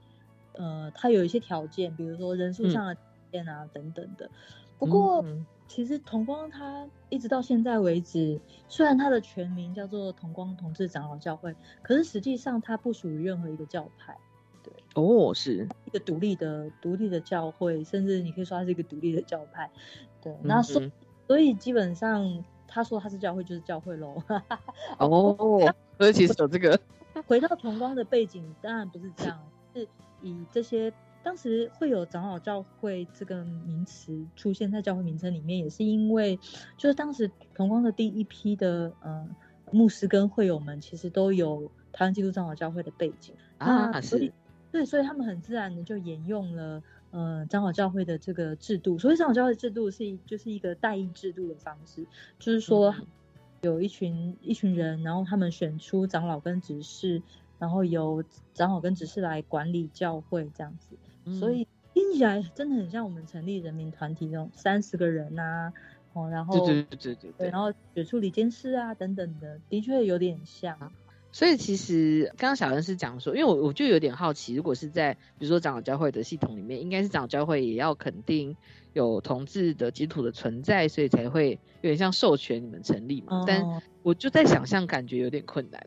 [0.52, 4.30] 呃，它有一些条件，比如说人数上的条件啊、等等的。
[4.78, 14.14] 不过，嗯其实同光它一直到现在为止，虽然它的全名叫做同光同志长老教会，可是实际上它不属于任何一个教派。
[14.62, 19.70] 对，哦，是一个独立的独立的教会，甚至你可以说它是一个独立的教派。
[20.20, 20.62] 对，那
[21.28, 24.20] 所以基本上他说他是教会就是教会喽。
[24.98, 26.80] 哦， 所以其实有这个。
[27.26, 29.38] 回到同光的背景，当然不是这样，
[29.74, 29.86] 是
[30.22, 36.38] 以这些当时会有长老教会这个名词出现在教会名称里面，也是因为
[36.76, 39.28] 就是当时同光的第一批的呃
[39.72, 44.32] 牧师跟会友们，其实都有台湾基督长老教会的背景啊所以
[44.70, 46.80] 对，所以他们很自然的就沿用了。
[47.10, 52.06] 呃，长老教会的这个制度，所谓长老教会制度是一就是一个代议制度的方式，
[52.38, 53.06] 就是说嗯
[53.62, 57.20] 有一群一群人，然后他们选出长老跟执事，
[57.58, 60.96] 然后由长老跟执事来管理教会这样子。
[61.38, 65.72] 所以听起来真的很像我们成立人民团体那种三十个人呐、
[66.12, 70.92] 哦，然后对对对对对然后选出理监事啊等等的，的确有点像。
[71.30, 78.56] 所以其实刚刚小恩是讲说，因为我我就有点好奇，如果是在比如说长老教会的系统里面，应该是长老教会也要肯定
[78.94, 83.40] 有同志的基督徒的存在，所以才会有点像授权你们成立嘛。
[83.40, 83.62] 哦但
[84.02, 85.86] 我就在想象，感觉有点困难，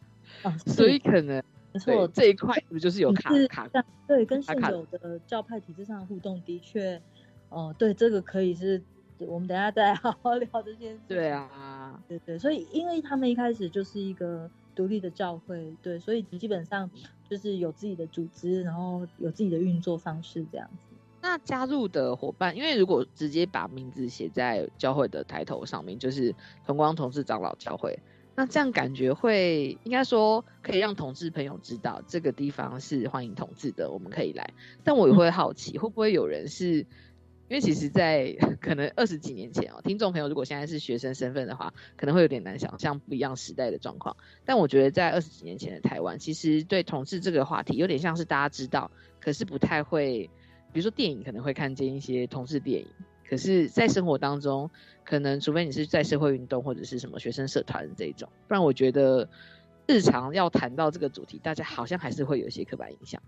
[0.42, 3.66] 啊，所以可能没错这一块不就是有卡卡
[4.06, 7.00] 对跟现有的教派体制上的互动，的确，
[7.48, 8.82] 哦、对，这个可以是
[9.16, 11.00] 我们等一下再好好聊这件事。
[11.08, 16.90] 对，啊，对对，所以因为他们一开始就是一个独立的教会，对，所以基本上
[17.28, 20.94] 就是有自己的组织，然后有自己的运作方式这样子。
[21.20, 26.34] 那加入的伙伴，因为如果直接把名字写在教会的抬头上面，就是
[26.66, 27.96] 同光同志长老教会，
[28.34, 34.52] 那这样感觉会应该说可以让同志朋友知道这个地方是欢迎同志的，我们可以来。
[34.82, 36.84] 但我也会好奇，会不会有人是
[37.48, 44.16] 因为其实，在 可能二十几年前哦，听众朋友如果现在是学生身份的话，可能会有点难想象不一样时代的状况。
[44.44, 50.30] 但我觉得在二十几年前的台湾，其实对同志这个话题有点像是大家知道，可是不太会。
[50.72, 52.88] 比如说电影可能会看见一些同志电影，
[53.28, 54.70] 可是，在生活当中，
[55.04, 59.28] 可能除非你是在社会运动或者是什么学生社团这一种，不然我觉得
[59.86, 63.22] 日常要谈到这个主题，大家好像还是会有一些刻板印象。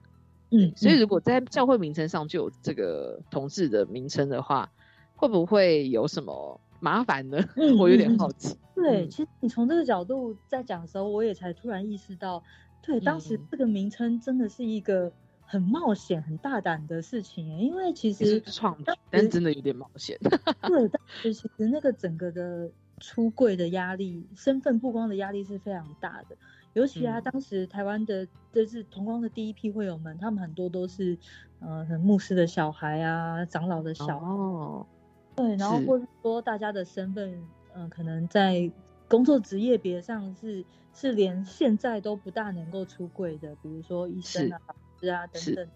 [0.56, 4.70] 嗯，所以如果在教会名称上就有这个同志的名称的话，
[5.16, 7.38] 会不会有什么麻烦呢？
[7.56, 8.56] 嗯我有点好奇。
[8.74, 12.44] 对，嗯其实你从这个角度在讲的时候，我也才突然意识到，
[12.82, 15.12] 对，当时嗯这个名称真的是一个
[15.44, 20.16] 很冒险、很大胆的事情，因为其其实实创举，但时真的有点冒险。
[20.62, 26.36] 对，当时其实那个整个的出柜的压力、身份曝光的压力是非常大的。
[26.74, 27.22] 尤其啊，嗯。
[27.22, 31.16] 当时台湾的就是同光的第一批会友们，他们很多都是
[31.60, 34.86] 呃，很牧师的小孩啊，长老的小孩，哦，
[35.34, 37.42] 对，然后或者说大家的身份，
[37.74, 38.70] 嗯、可能在
[39.08, 45.68] 工作职业别上是是连现在都不大能够出柜的，比如说医生啊、老师啊等等。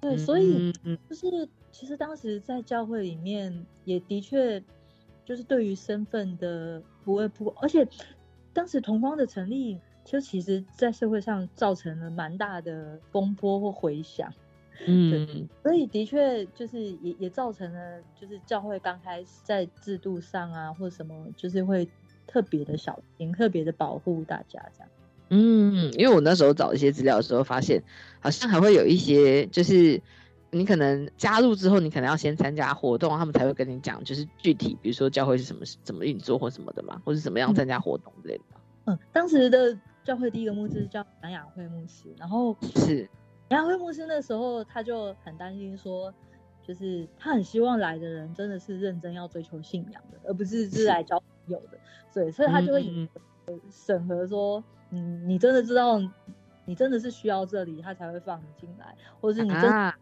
[0.00, 0.72] 对，所以
[1.08, 4.62] 就是其实当时在教会里面也的确
[5.26, 7.86] 就是对于身份的不会不，而且
[8.54, 9.78] 当时同光的成立，
[10.10, 14.28] 就其实在社会上造成了蛮大的风波或回响。
[14.84, 21.88] 嗯，所以的确就是也也造成了，就是教会刚开始在制度上啊或什么，就是会
[22.26, 24.88] 特别的小心，特别的保护大家这样。
[25.28, 27.80] 嗯，因为我那时候找一些资料的时候，发现
[28.18, 30.02] 好像还会有一些，就是
[30.50, 38.44] 你可能加入之后，你可能要先参加活动，他们才会跟你讲，就是具体，比如说教会是什么怎么运作或什么的嘛，或是怎么样参加活动之类的。
[38.86, 43.08] 嗯，当时的教会第一个牧师叫南雅慧牧师，然后是。
[43.48, 46.12] 南雅慧牧师那时候他就很担心说，
[46.62, 51.78] 就是他很希望来的人真的是认真要追求信仰的，而不是是来交朋友的。
[52.14, 53.08] 对，所以他就会
[53.70, 56.00] 审核说，嗯，你真的知道，
[56.64, 59.92] 你真的是需要这里，他才会放你进来，或者是你真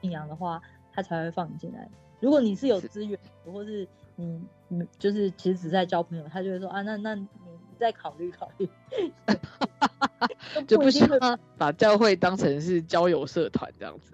[0.00, 1.88] 信仰的话，他才会放你进来。
[2.20, 7.26] 如果你是有资源，或是你你就是其实只在交朋友，他就会说啊，那那你
[7.78, 8.68] 再考虑考虑，
[10.66, 14.10] 就不希望把教会当成是交友社团这样子。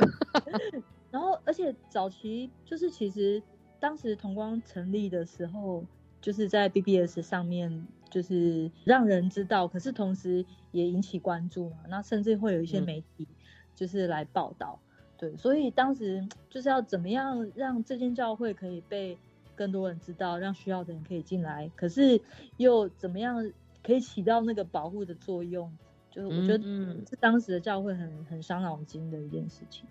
[1.10, 3.42] 然后，而且早期就是其实
[3.78, 5.84] 当时同光成立的时候，
[6.20, 11.76] 就是在 BBS 上面就是让人知道，可是同时也引起关注嘛。
[11.88, 13.28] 那甚至会有一些嗯媒体
[13.74, 14.80] 就是来报道，
[15.18, 19.18] 对，所以当时就是要怎么样让这间教会可以被
[19.54, 22.20] 更多人知道，让需要的人可以进来，可是
[22.56, 25.72] 又怎么样可以起到那个保护的作用？
[26.10, 29.84] 就是我觉得嗯是当时的教会很很伤脑筋的一件事情。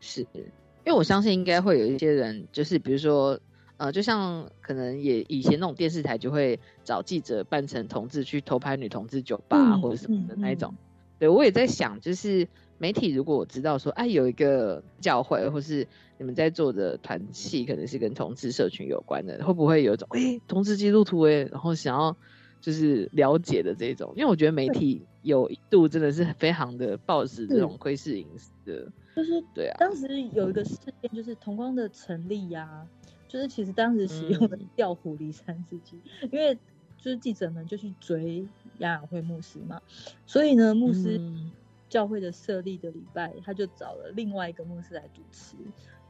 [0.00, 3.38] 是，因为我相信应该会有一些人，就是比如说，
[3.76, 10.74] 呃，就像可能也以前那种电视台就会找记者扮成同志去偷拍女同志酒吧、嗯或者什么的嗯那一种。
[11.18, 12.48] 对我也在想，就是
[12.78, 22.16] 媒体如果我知道说，哎、有一个教会或是你们在做的团契，可能是跟同志社群有关的，会不会有一种哎、同志基督徒哎，然后想要
[22.60, 24.12] 就是了解的这种？
[24.16, 28.90] 因为我觉得媒体有一度真的是非常的暴食这是种窥视隐私的。
[29.16, 32.86] 就是对啊当时有一个事件，就是同光的成立呀、
[33.26, 36.00] 就是其实当时使用的嗯调虎离山之计，
[36.30, 36.54] 因为
[36.98, 38.46] 就是记者们就去追
[38.78, 39.80] 亚雅会牧师嘛，
[40.24, 41.50] 所以呢，牧师嗯
[41.88, 45.56] 教会的设立的礼拜，他就找了另外一个牧师来主持，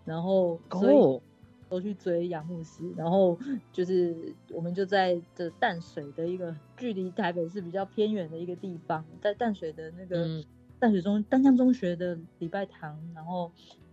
[0.04, 1.20] 然后所以哦，
[1.68, 3.38] 都去追杨牧师，然后
[3.72, 10.44] 就是我们就在这淡水的一个距离台北市比较偏远的一个地方，在淡水的那个嗯
[10.78, 13.50] 淡水中丹江中学的礼拜堂，然后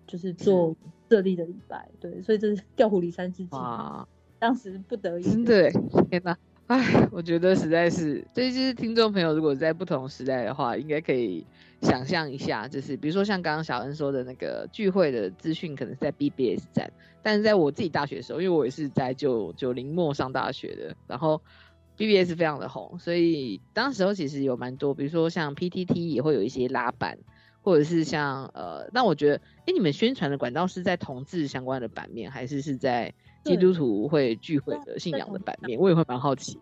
[0.07, 0.75] 就是做
[1.09, 3.57] 设立的礼拜，对，所以这是调虎离山之计，
[4.39, 5.71] 当时不得已，真的，
[6.09, 6.38] 天哪！
[6.68, 11.45] 唉，我觉得实在是，这就是听众朋友如果在不同时代的话，应该可以
[11.84, 16.91] 想象一下，就是比如说像刚刚小恩说的那个聚会的资讯，可能是在 BBS 站，
[17.22, 21.39] 但是在我自己大学的时候，因为我也是在九九零末上大学的，然后
[21.97, 27.20] BBS 非常的红，所以当时候其实有蛮多，比如说像 PTT 也会有一些拉板，
[27.61, 33.13] 或者是像呃，那我觉得，哎，你们宣传的管道是在同志相关的版面，还是是在？
[33.45, 36.59] 基督徒会聚会的信仰的版面，我也会蛮好奇。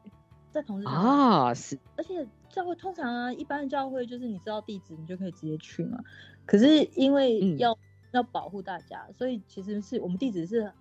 [0.52, 1.80] 在同事啊，是。
[1.96, 5.98] 而且教会通常啊，一般的教会就是你知道地址，你就可以直接去嘛。
[6.46, 7.76] 可是因为要
[8.12, 10.72] 要保护大家，所以其实是我们地址是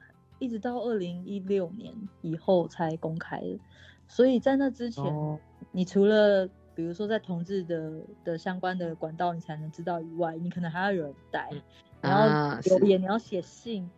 [0.41, 3.59] 一直到二零一六年以后才公开的。
[4.09, 5.05] 所以在那之前，
[5.71, 7.93] 你除了比如说在同志的
[8.25, 11.49] 的相关的管道你才能知道以外，你可能还要有人带，
[12.01, 13.89] 然后留言，你要写信，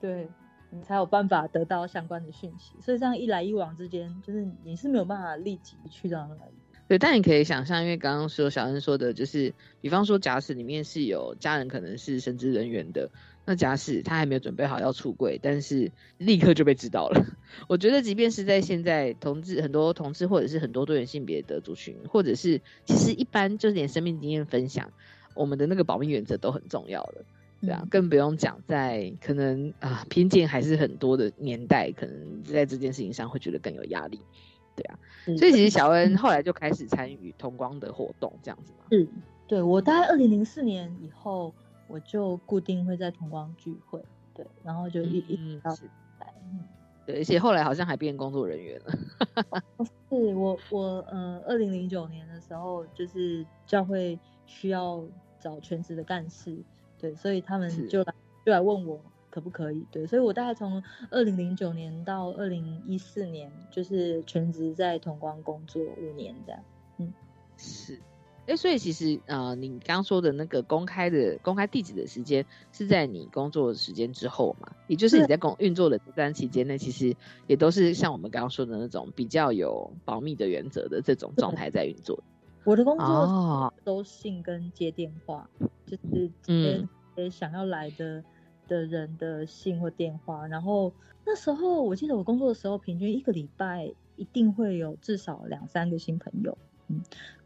[0.00, 0.26] 对。
[0.70, 6.52] 你才有办法得到相关的讯息，所以这样一来一往之间，就是你是没有办法立即去到那里。
[6.88, 13.08] 对，但你可以想象，因为刚刚说小恩说的，就是比方说，假使里面是有家人可能是神职人员的，
[13.44, 17.24] 那假使他还没有准备好要出柜，但是立刻就被知道了。
[17.68, 24.92] 我觉得，即便是在现在同志很多同志，或者是很多多元性别的族群，或者是其实一般就是连生命经验分享，
[25.34, 27.24] 我们的那个保密原则都很重要了。
[27.60, 34.18] 对啊，更不用讲，在可能啊偏见还是很多的年代，可能在这件事情上会觉得更有压力。
[34.74, 34.98] 对啊，
[35.36, 38.86] 所以其实小恩后来就开始参与同光的活动，这样子嘛。
[38.92, 39.06] 嗯，
[39.46, 41.52] 对我大概二零零四年以后，
[41.86, 44.02] 我就固定会在同光聚会，
[44.34, 45.86] 对，然后就一一直到现
[46.18, 46.26] 在。
[47.04, 49.62] 对，而且后来好像还变工作人员了。
[50.08, 55.04] 是我我呃，二零零九年的时候，就是教会需要
[55.38, 56.56] 找全职的干事。
[57.00, 59.86] 对，所以他们就来就来问我可不可以。
[59.90, 66.60] 对，所以我大概从二零零九年到二零一四年，就是全职在同光工作五年这样。
[66.98, 67.12] 嗯，
[67.56, 67.98] 是。
[68.46, 74.72] 哎，所以其实呃，你刚说的那个公开的公开地址的时间是在你工作时间之后嘛？
[74.88, 77.14] 也就是你在工运作的这段期间内，其实
[77.46, 82.24] 也都是像我们刚刚说的那种比较有保密的原则的这种状态在运作。
[82.64, 85.48] 我的工作都信跟接电话，
[85.86, 88.22] 就是接想要来的
[88.68, 90.46] 的人的信或电话。
[90.46, 90.92] 然后
[91.24, 96.58] 那时候我记得我工作的时候，平均一个礼拜一定会有至少两三个新朋友。
[96.88, 97.02] 嗯，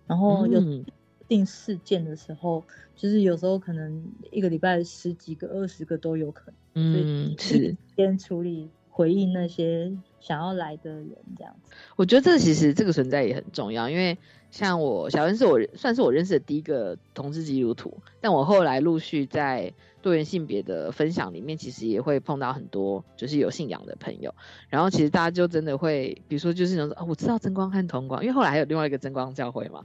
[0.06, 0.60] 然后有
[1.28, 2.64] 定事件的时候，
[2.96, 6.56] 就是有时候可能一个礼拜十几个、二十个都有可能。
[6.74, 11.72] 嗯，是先处理回应那些想要来的人这样子。
[11.94, 14.18] 我觉得这其实这个存在也很重要，因为。
[14.54, 24.32] 像我小恩是我算是我认识的第一个同志基督徒，但我后来陆续在多元性别的分享里面，其实也会碰到很多就是有信仰的朋友，
[24.68, 29.84] 然后其实大家就真的会，比如说就是那种哦，我知道真光和同光，因为后来还有另外一个真光教会嘛。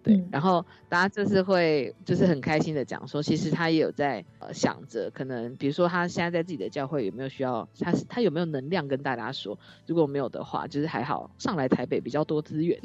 [0.00, 12.80] 对，然后大家就是会就是很开心的讲说，其实他也有在呃想着，可能比如说他现在在自己的教会有没有需要，他他有没有能量跟大家说，如果没有的话，就是还好上来台北比较多资源，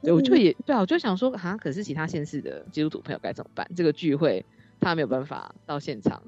[0.00, 3.68] 对，我就也对啊，我就想说啊，可是其他县市的基督徒朋友该怎么办？
[3.74, 4.44] 这个聚会
[4.80, 6.22] 他没有办法到现场，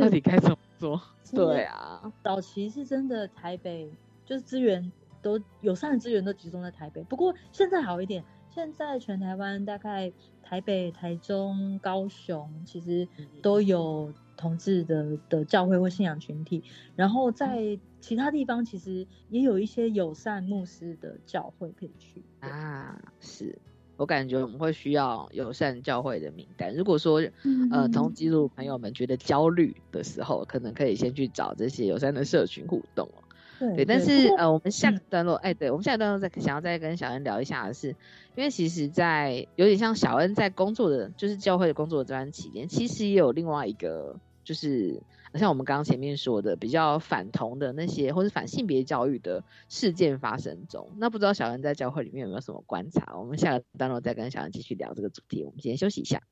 [0.00, 1.02] 到底该怎么做？
[1.32, 3.90] 对啊，早期是真的台北
[4.24, 4.90] 就是资源
[5.20, 8.24] 都有善的资源都集中在台北，不过现在好一点。
[8.58, 13.06] 现在全台湾大概台北、台中、高雄，其实
[13.40, 16.64] 都有同志的的教会或信仰群体。
[16.96, 23.00] 然后在其他地方，其实也有一些友善牧师的教会可以去啊。
[23.20, 23.56] 是
[23.96, 26.74] 我感觉我们会需要友善教会的名单。
[26.74, 27.22] 如果说
[27.70, 33.22] 呃同基督朋友们觉得焦虑的时候，可能可以先去找这些友善的社群互动哦。
[33.58, 37.88] 对，但是呃，我们下个段落，哎，对我们下个段落再想要再跟小恩聊一下的是，
[38.36, 45.02] 因为其实，在有点像小恩在工作的，就是教会的工作这段期间，其实也有另外一个，就是
[45.34, 50.88] 像我们刚刚前面说的，比较反同的那些，或是反性别教育的事件发生中。
[50.96, 53.18] 那不知道小恩在教会里面有没有什么观察？
[53.18, 55.42] 我们下个段落再跟小恩继续聊这个主题。
[55.42, 56.22] 我们先休息一下。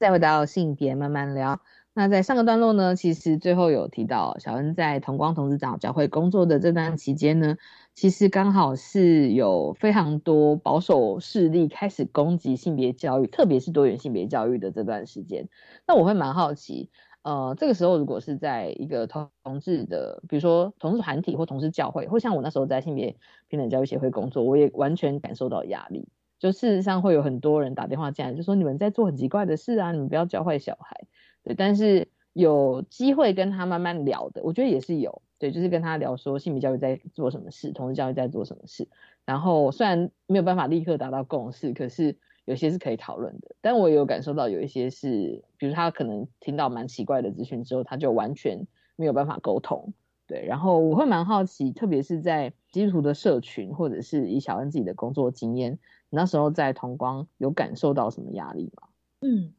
[0.00, 1.60] 再回到性别慢慢聊，
[1.92, 7.58] 那在上个段落呢，其实最后有提到小恩在同光同志长教会工作的这段期间呢，
[7.94, 15.50] 其实刚好是有非常多保守势力开始攻击性别教育，特别是多元性别教育的这段时间。
[15.86, 16.88] 那我会蛮好奇，
[17.20, 26.08] 呃，这个时候如果是在一个同同志的，比如说同志团体或同志教会，或像我那时候在性别平等教育协会工作，我也完全感受到压力。
[26.40, 31.06] 就事实上会有很多人打电话进来，就说你们在做很奇怪的事啊，你们不要教坏小孩。
[31.44, 35.22] 对，但是有机会跟他慢慢聊的，我觉得也是有。
[35.38, 38.88] 对，就是跟他聊说性别教育在做什么事，同志教育在做什么事。
[39.24, 43.54] 然后虽然没有办法立刻达到共识，可是有些是可以讨论的。
[43.60, 48.66] 但我也有感受到有一些是，比如他可能听到蛮奇怪的资讯之后，他就完全
[48.96, 49.94] 没有办法沟通。
[50.26, 55.78] 对，然后我会蛮好奇，特别是在基督徒的社群，或者是以小恩自己的工作经验，
[56.10, 58.88] 那时候在同光有感受到什么压力吗？
[59.20, 59.54] 嗯。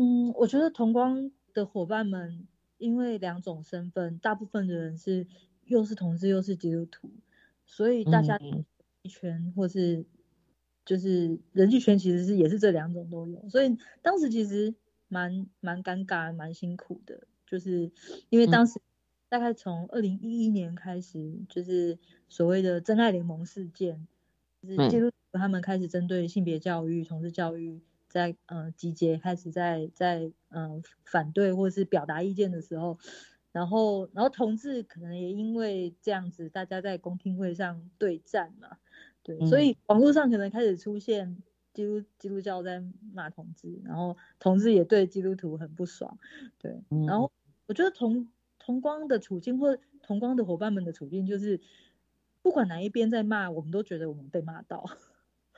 [0.00, 5.26] 嗯，我觉得同光的伙伴们，因为两种身份，大部分的人是
[5.64, 7.10] 又是同志又是基督徒，
[7.66, 8.38] 所以大家
[9.02, 10.06] 一圈或是
[10.84, 14.72] 就是人际圈，其实是也是这两种都有，所以当时其实
[15.08, 17.90] 蛮蛮尴尬、蛮辛苦的，就是
[18.30, 18.80] 因为当时
[19.28, 21.98] 大概从二零一一年开始，就是
[22.28, 24.06] 所谓的真爱联盟事件，
[24.62, 27.80] 就是基督徒他们开始针对性别教育、同志教育。
[28.10, 32.98] 在呃集结开始在在嗯反对或是表达意见的时候，
[33.52, 38.78] 然后然后同志可能也因为这样子，大家在公听会上对战嘛，
[39.22, 41.36] 对，所以网络上可能开始出现
[41.74, 46.18] 基督基督教在骂同志，然后同志也对基督徒很不爽，
[46.56, 47.30] 对，然后
[47.66, 48.26] 我觉得同
[48.58, 51.60] 同光的处境或同光的伙伴们的处境就是，
[52.40, 54.88] 不管哪一边在骂，我们都觉得我们被骂到，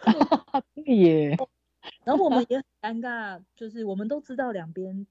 [0.75, 1.37] 对耶。
[2.05, 5.07] 然后我们也很尴尬，就是我们都知道两边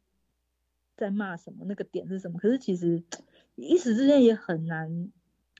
[0.95, 3.03] 在骂什么，那个点是什么，可是其实
[3.55, 5.11] 一时之间也很难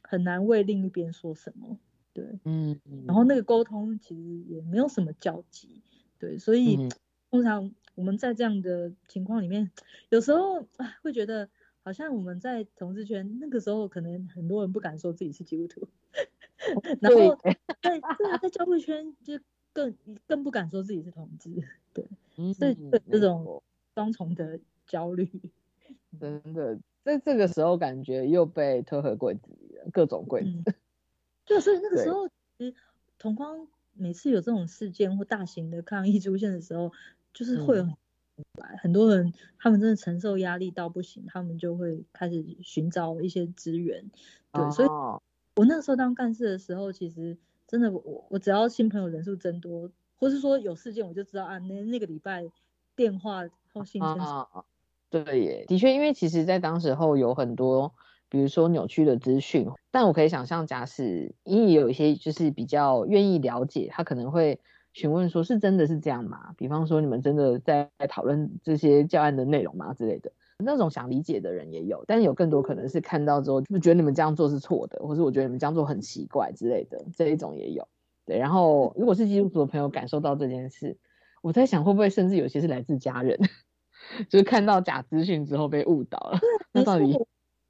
[0.03, 1.80] 很难为另一边说什么，
[2.13, 4.21] 对，嗯，然后那个沟通其实
[4.53, 5.82] 也没有什么交集，
[6.19, 6.89] 对，所以
[7.32, 9.71] 通常我们在这样的情况里面，
[10.09, 10.67] 有时候
[11.01, 11.49] 会觉得
[11.82, 15.88] 好像我们在同志圈那个时候，可能很多人不敢说自己是基督徒，
[17.01, 18.01] 然后在在
[18.41, 19.39] 在教会圈就。
[19.72, 19.95] 更
[20.26, 21.51] 更不敢说自己是同志，
[21.93, 22.03] 对，
[22.53, 22.76] 所以
[23.10, 23.62] 这种
[23.93, 25.30] 双重的焦虑，
[26.20, 30.74] 真的在这个时候感觉又被推回柜子里了，各种柜子。
[31.45, 32.74] 对，所以那个时候，其实
[33.20, 36.91] 同框每次有这种事件或大型的抗议出现的时候，
[37.32, 37.88] 就是会有
[38.82, 44.10] 很多人，他们真的承受压力到不行，他们就会开始寻找一些资源。
[44.51, 44.88] 对，所以
[45.55, 47.37] 我那时候当干事的时候，其实。
[47.67, 52.43] 真的，我我只要新朋友人数增多，或是说有事件，我就知道啊，那那个礼拜
[52.95, 54.09] 电话或信件。
[54.09, 54.47] 啊，
[55.11, 57.93] 对耶，的确，因为其实在当时候有很多，
[58.27, 64.59] 比如说扭曲的资讯，但我可以想象，假使因为有一些就是比较愿意了解，他可能会
[64.93, 66.55] 询问说，是真的是这样吗？
[66.57, 70.31] 比方说，你们真的在讨论这些教案的内容吗之类的。
[70.62, 77.88] 那种想理解的人也有，但是有更多可能是看到之后就觉得你们这样做是错的，或是我觉得你们这样做很奇怪之类的这一种也有。
[78.26, 80.97] 对，然后如果是基督徒的朋友感受到这件事，
[81.41, 83.39] 我在想会不会甚至有些是来自家人，
[84.28, 86.39] 就是看到假资讯之后被误导了。
[86.74, 87.18] 那到底？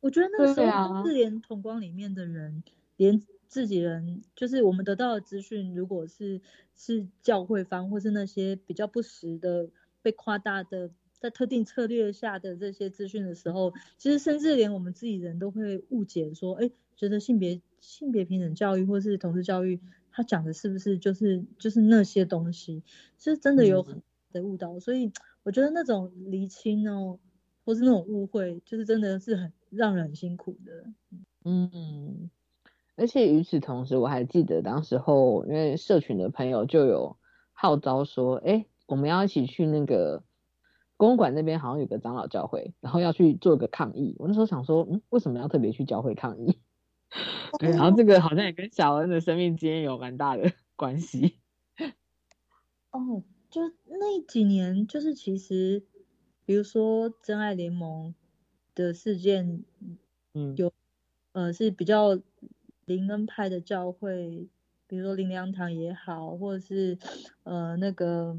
[0.01, 2.63] 我觉得那时候是连同光里面的人，
[2.97, 6.41] 连自己人，就是我们得到的资讯，如果是
[6.75, 9.69] 是教会方或是那些比较不实的、
[10.01, 10.89] 被夸大的。
[11.19, 22.83] 在特定策略下的这些资讯的时候，其实甚至连我们自己人都会误解说，哎，觉得性别性别平等教育或是同志教育，他讲的是不是就是就是那些东西？
[23.17, 24.01] 其实真的有很
[24.31, 25.11] 的误导，所以
[25.43, 27.19] 我觉得那种厘清哦，
[27.65, 30.85] 或是那种误会，就是真的是很让人很辛苦的。
[31.43, 32.29] 嗯，
[32.95, 37.17] 而且与此同时，我还记得当时候，因为社群的朋友就有
[37.51, 40.23] 号召说，哎，我们要一起去那个。
[40.99, 44.17] 公馆那边好像有个长老教会，然后要去做个抗议。
[44.19, 46.59] 我那时候想说，嗯，为什么要特别去教会抗议？
[47.57, 51.39] 对，然后这个好像也跟小恩的生命经验有蛮大的 关系。
[52.91, 55.85] 哦，就那几年，就是其实，
[56.45, 58.13] 比如说真爱联盟
[58.75, 59.63] 的事件，
[60.33, 60.73] 嗯，有
[61.31, 62.19] 呃是比较
[62.85, 64.49] 灵恩派的教会，
[64.85, 66.97] 比如说灵粮堂也好，或者是
[67.43, 68.35] 呃那个。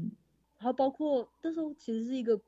[0.61, 2.39] 然后包括那时候其实是一个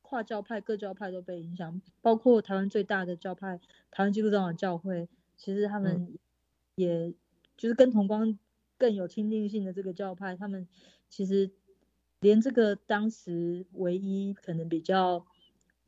[0.00, 3.60] 跨教派，各教派都被影响，包括台湾最大的教派
[3.90, 5.06] 台湾基督教教会，
[5.36, 6.14] 其实他们
[6.76, 7.12] 也
[7.58, 8.38] 就是跟同光
[8.78, 10.66] 更有亲近性的这个教派，他们
[11.10, 11.50] 其实
[12.20, 15.26] 连这个当时唯一可能比较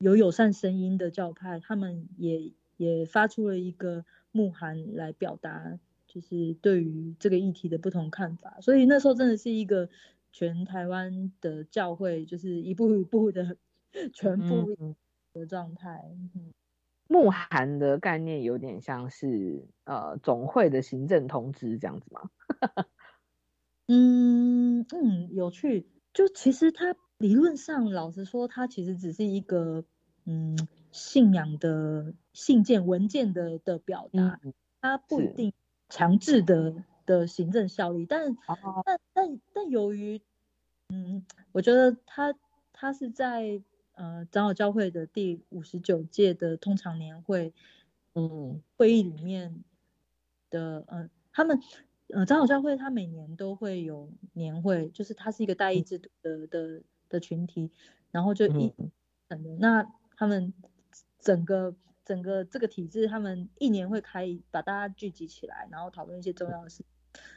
[0.01, 8.61] 有友善声音的教派，他们也也发出了一个慕函来表达，就是对于这个议题的不同看法。
[8.61, 9.89] 所以那时候真的是一个
[10.33, 13.57] 全台湾的教会，就是一步一步的
[14.15, 14.97] 全部
[15.33, 16.17] 的状态。
[17.09, 22.31] 慕函的概念有点像是呃总会的行政通知这样子吗？
[23.89, 25.89] 嗯嗯，有趣。
[26.13, 29.85] 就其实它理论上，老实说，它其实只是一个
[30.25, 30.57] 嗯
[30.93, 34.41] 信仰的信件文件的的表达，
[34.81, 35.53] 它不一定
[35.89, 38.07] 强制的的行政效力。
[38.07, 38.37] 但
[38.85, 40.21] 但但但由于
[40.89, 42.35] 嗯，我觉得他
[42.73, 43.63] 他是在
[43.95, 47.53] 呃长老教会的第五十九届的通常年会
[48.15, 49.63] 嗯会议里面
[50.51, 51.61] 的呃他们。
[52.13, 57.71] 呃，长老教会他每年都会有年会，就是他是一个代议制度的的的群体，
[58.11, 58.75] 然后就一，
[59.61, 59.87] 那
[60.17, 60.53] 他们
[61.21, 61.73] 整个
[62.11, 66.83] 整个这个体制，他们一年会开把大家聚集起来，然后讨论一些重要的事，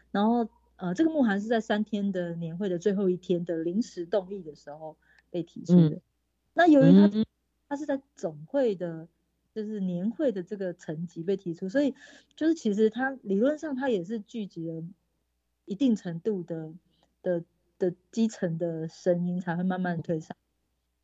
[0.10, 4.98] 然后呃，这个慕寒是在三天的年会的最后一天的临时动议的时候
[5.30, 6.02] 被提出的，
[6.56, 7.08] 那由于他
[7.70, 9.08] 他是在总会的。
[9.56, 11.94] 就是年会的这个层级被提出，所以
[12.36, 14.84] 就是其实他理论上他也是聚集了
[15.66, 16.74] 一定程度的
[17.22, 17.44] 的
[17.78, 20.36] 的基层的声音，才会慢慢推上，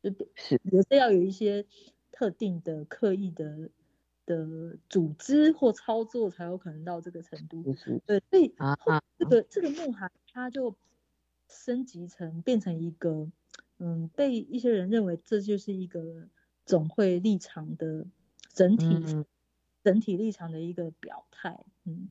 [0.02, 0.60] 就是。
[0.64, 1.64] 也是要有一些
[2.20, 3.70] 特定的刻意的
[4.26, 7.62] 的组织或操作，才有可能到这个程度。
[8.04, 8.54] 对，所以
[9.16, 10.76] 这个这个慕寒它就
[11.48, 13.30] 升级成变成一个，
[13.78, 16.28] 嗯，被一些人认为这就是一个
[16.66, 18.06] 总会立场的。
[18.52, 19.24] 整体
[19.84, 22.10] 整体立场的一个表态，嗯，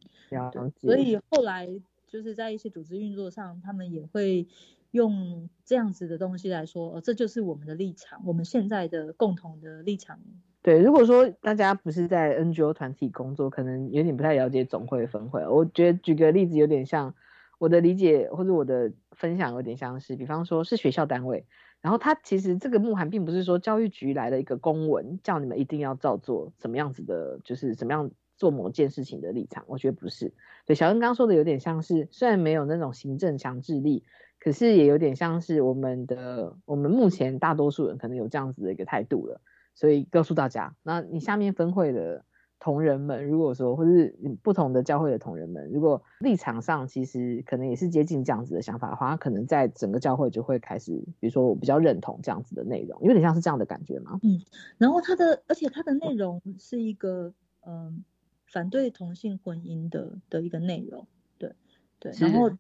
[0.80, 1.68] 所以后来
[2.08, 4.48] 就是在一些组织运作上，他们也会
[4.92, 10.20] 用这样子的东西来说，哦，这就是我们的立场，我们现在的共同的立场。
[10.62, 15.48] 对，如果说大家不是在 NGO 团体工作，可能有点不太了解总会分会。
[15.48, 17.16] 我觉得举个例子，有点像
[17.60, 21.46] 我的理解或者我的分享，有点像是，比方说是学校单位。
[21.82, 29.64] 然后他其实这个慕函并不是说教育局来了一个公文，叫你们一定要照做什么样子的，就是怎么样做某件事情的立场。
[29.66, 30.34] 我觉得不是。
[30.66, 34.04] 对，小恩刚说的有点像是，虽然没有那种行政强制力，
[34.40, 39.42] 可是也有点像是我们的，我们目前大多数人可能有这样子的一个态度了。
[39.76, 42.26] 所以告诉大家，那你下面分会的。
[42.62, 44.14] 同仁们，如果说或是
[44.44, 54.20] 不同的教会的同仁们，如果立场上其实可能也是接近这样子的想法的话，他可能在整个教会就会开始，比如说我比较认同这样子的内容，有点像是这样的感觉吗？
[54.24, 54.42] 嗯，
[54.78, 57.34] 然后它的，而且它的内容是一个
[57.66, 58.04] 嗯
[58.46, 61.54] 反对同性婚姻的的一个内容，对
[61.98, 62.52] 对，然后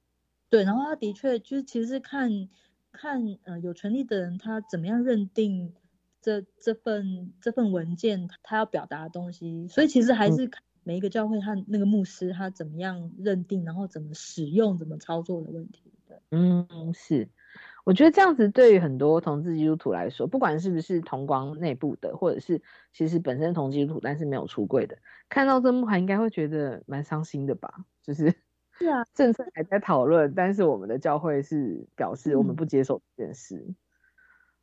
[0.50, 2.50] 对，然后他的确就是其实是看
[2.92, 5.74] 看呃有权利的人他怎么样认定。
[6.22, 15.94] 这这份这份文件，他要表达的东西，所以其实还是看每一个教会他那个牧师他怎么样认定，然后怎么使用、怎么操作的问题。
[16.06, 17.30] 对，嗯，是，
[17.86, 24.98] 我觉得这样子对于很多同志基督徒来说，不管是不是同光内部的，或者是其实本身同基督徒但是没有出柜的，
[25.30, 27.86] 看到这幕还应该会觉得蛮伤心的吧？
[28.04, 28.36] 就是
[28.80, 33.76] 是啊，政策还在讨论，但是我们的教会是表示我们不接受这件事。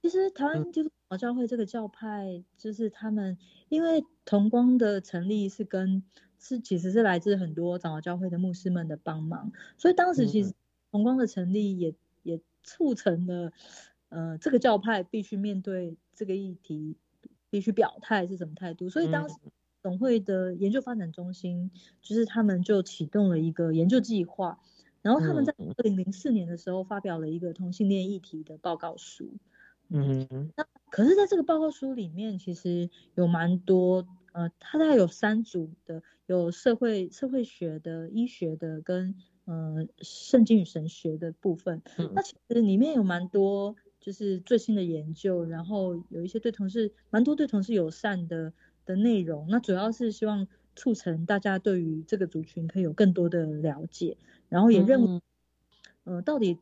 [0.03, 3.37] 其实台湾基督教会这个教派，就是他们
[3.69, 6.03] 因为同光的成立是跟
[6.39, 10.55] 是其实是来自很多长老教会的牧师们的帮忙，所以当时其实
[10.91, 13.53] 同光的成立也也促成了，
[14.11, 16.97] 呃，这个教派必须面对这个议题，
[17.51, 18.89] 必须表态是什么态度。
[18.89, 19.35] 所以当时
[19.87, 21.71] 总会的研究发展中心，
[22.03, 24.59] 就是他们就启动了一个研究计划，
[25.01, 29.31] 然后他们在二零零四年的时候发表了一个同性恋议题的报告书。
[29.89, 39.15] 嗯，那可是，在这个报告书里面，其实有蛮多，呃，它大概有三组的，有社会社会学的、医学的跟
[39.45, 41.81] 呃圣经与神学的部分。
[42.13, 48.53] 那其实里面有蛮多，就是最新的研究，然后有一些对同事蛮多对同事友善的
[48.87, 49.47] 的内容。
[49.51, 54.17] 那主要是希望促成大家对于这个族群可以有更多的了解，
[54.49, 55.21] 然后也认为，
[56.05, 56.59] 呃，到底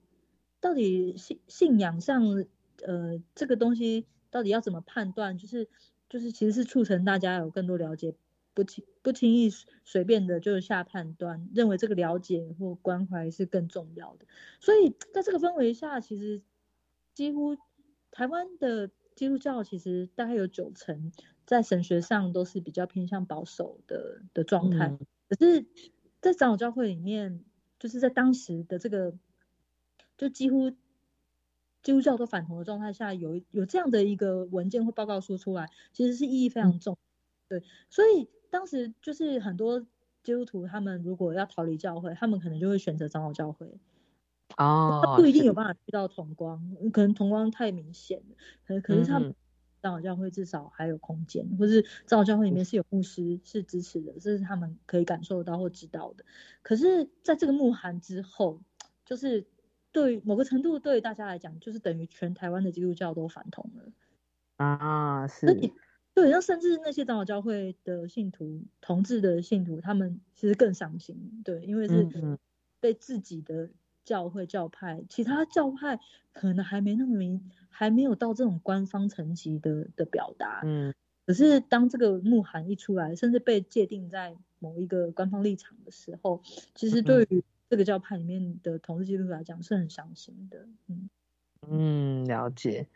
[0.61, 2.45] 到底信信仰上。
[2.83, 5.39] 呃，这个东西到底要怎么判断？
[5.39, 5.69] 就是
[6.09, 8.15] 就是，其实是促成大家有更多了解，
[8.53, 9.49] 不轻不轻易
[9.85, 14.27] 随便的就下判断，认为这个了解或关怀是更重要的。
[14.61, 16.43] 所以在这个氛围下，其实
[17.15, 17.57] 几乎
[18.11, 21.13] 台湾的基督教其实大概有九成
[21.47, 24.97] 在神学上都是比较偏向保守的的状态。
[25.29, 25.67] 可是，
[26.21, 27.45] 在长老教会里面，
[27.79, 29.15] 就是在当时的这个，
[30.17, 30.73] 就几乎。
[31.83, 36.97] 基督教都反同的状态下，有有这样的一个文件或报告书出来，其实是意义非常重。
[37.47, 39.81] 对，所以当时就是很多
[40.23, 43.71] 基督徒他们如果要逃离教会，他们可能就会选择长老教会。
[44.57, 48.37] 哦，他不一定有办法去到同光，可能同光太明显了。
[48.65, 49.35] 可可是他们
[49.83, 56.25] 长老教会至少还有空间，或是长老教会里面是有牧师是支持的，这是他们可以感受到或知道的。
[56.63, 58.61] 可是在这个慕寒之后，
[59.05, 59.45] 就是
[59.91, 63.93] 对某个程度对大家来讲，就是等于全台湾的基督教都反同了
[64.57, 65.47] 啊，是。
[66.15, 72.39] 对，那甚至那些长老教会的信徒、同志的信徒，他们其实更伤心，对，因为是
[72.79, 73.69] 被自己的。
[74.05, 75.99] 教会教派，其他教派
[76.33, 80.61] 可能还没那么明，还没有到这种官方层级的的表达。
[80.65, 80.95] 嗯，
[81.27, 86.43] 可是当这个慕寒一出来，甚至被界定在某一个官方立场的时候，
[86.75, 90.67] 其实对于这个教派里面的同志基督徒来讲是很伤心的。
[90.87, 91.09] 嗯
[91.69, 92.89] 嗯，了解。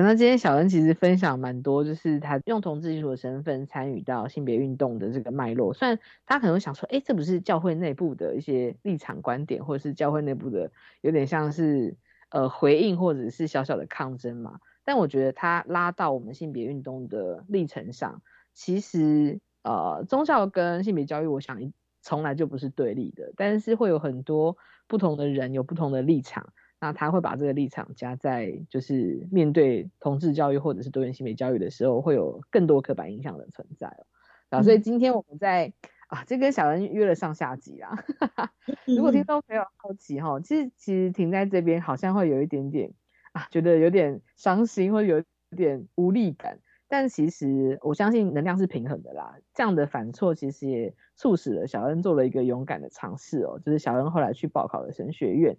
[0.00, 5.74] 那今天小恩其实分享蛮多，就是他用同志基础的身份参与到性别运动的这个脉络。
[5.74, 10.72] 虽然他可能想说，哎，这不是教会内部的一些立场观点，或者是教会内部的
[11.02, 11.94] 有点像是
[12.30, 14.60] 呃回应或者是小小的抗争嘛？
[14.82, 18.22] 但我觉得他拉到我们性别运动的历程上，
[18.54, 21.70] 其实呃宗教跟性别教育，我想
[22.00, 24.56] 从来就不是对立的，但是会有很多
[24.88, 26.54] 不同的人有不同的立场。
[26.82, 34.06] 那他会把这个立场加在，就是面对同志教育或者是多元性别教育的时候，会有更多刻板印象的存在哦。
[34.50, 35.72] 啊，所以今天我们在
[36.08, 38.04] 啊，这跟小恩约了上下集啦。
[38.84, 42.92] 如果听众朋友好奇哈，其实其实停在这边好像会有一点点
[43.30, 45.24] 啊，觉得有点伤心或者有
[45.56, 46.58] 点无力感。
[46.88, 49.36] 但其实我相信能量是平衡的啦。
[49.54, 55.56] 这样的反错其实也促使了小恩做了一个勇敢的尝试哦，就是小恩后来去报考了神学院。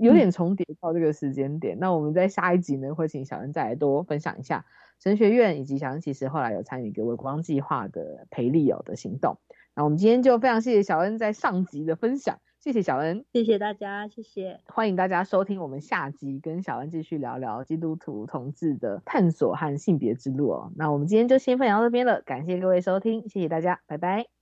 [0.00, 4.64] 有点重叠到这个时间点，那我们在下一集呢，会请小恩再来多分享一下
[4.98, 9.38] 神学院以及小恩其实后来有参与一个微光计划的培力友的行动。
[9.74, 20.72] 那我们今天就非常谢谢小恩在上集的分享，谢谢小恩，谢谢大家，谢谢，欢迎大家收听我们下集跟小恩继续聊聊基督徒同志的探索和性别之路哦。
[20.76, 24.39] 那我们今天就先分享到这边了，感谢各位收听，谢谢大家，拜拜。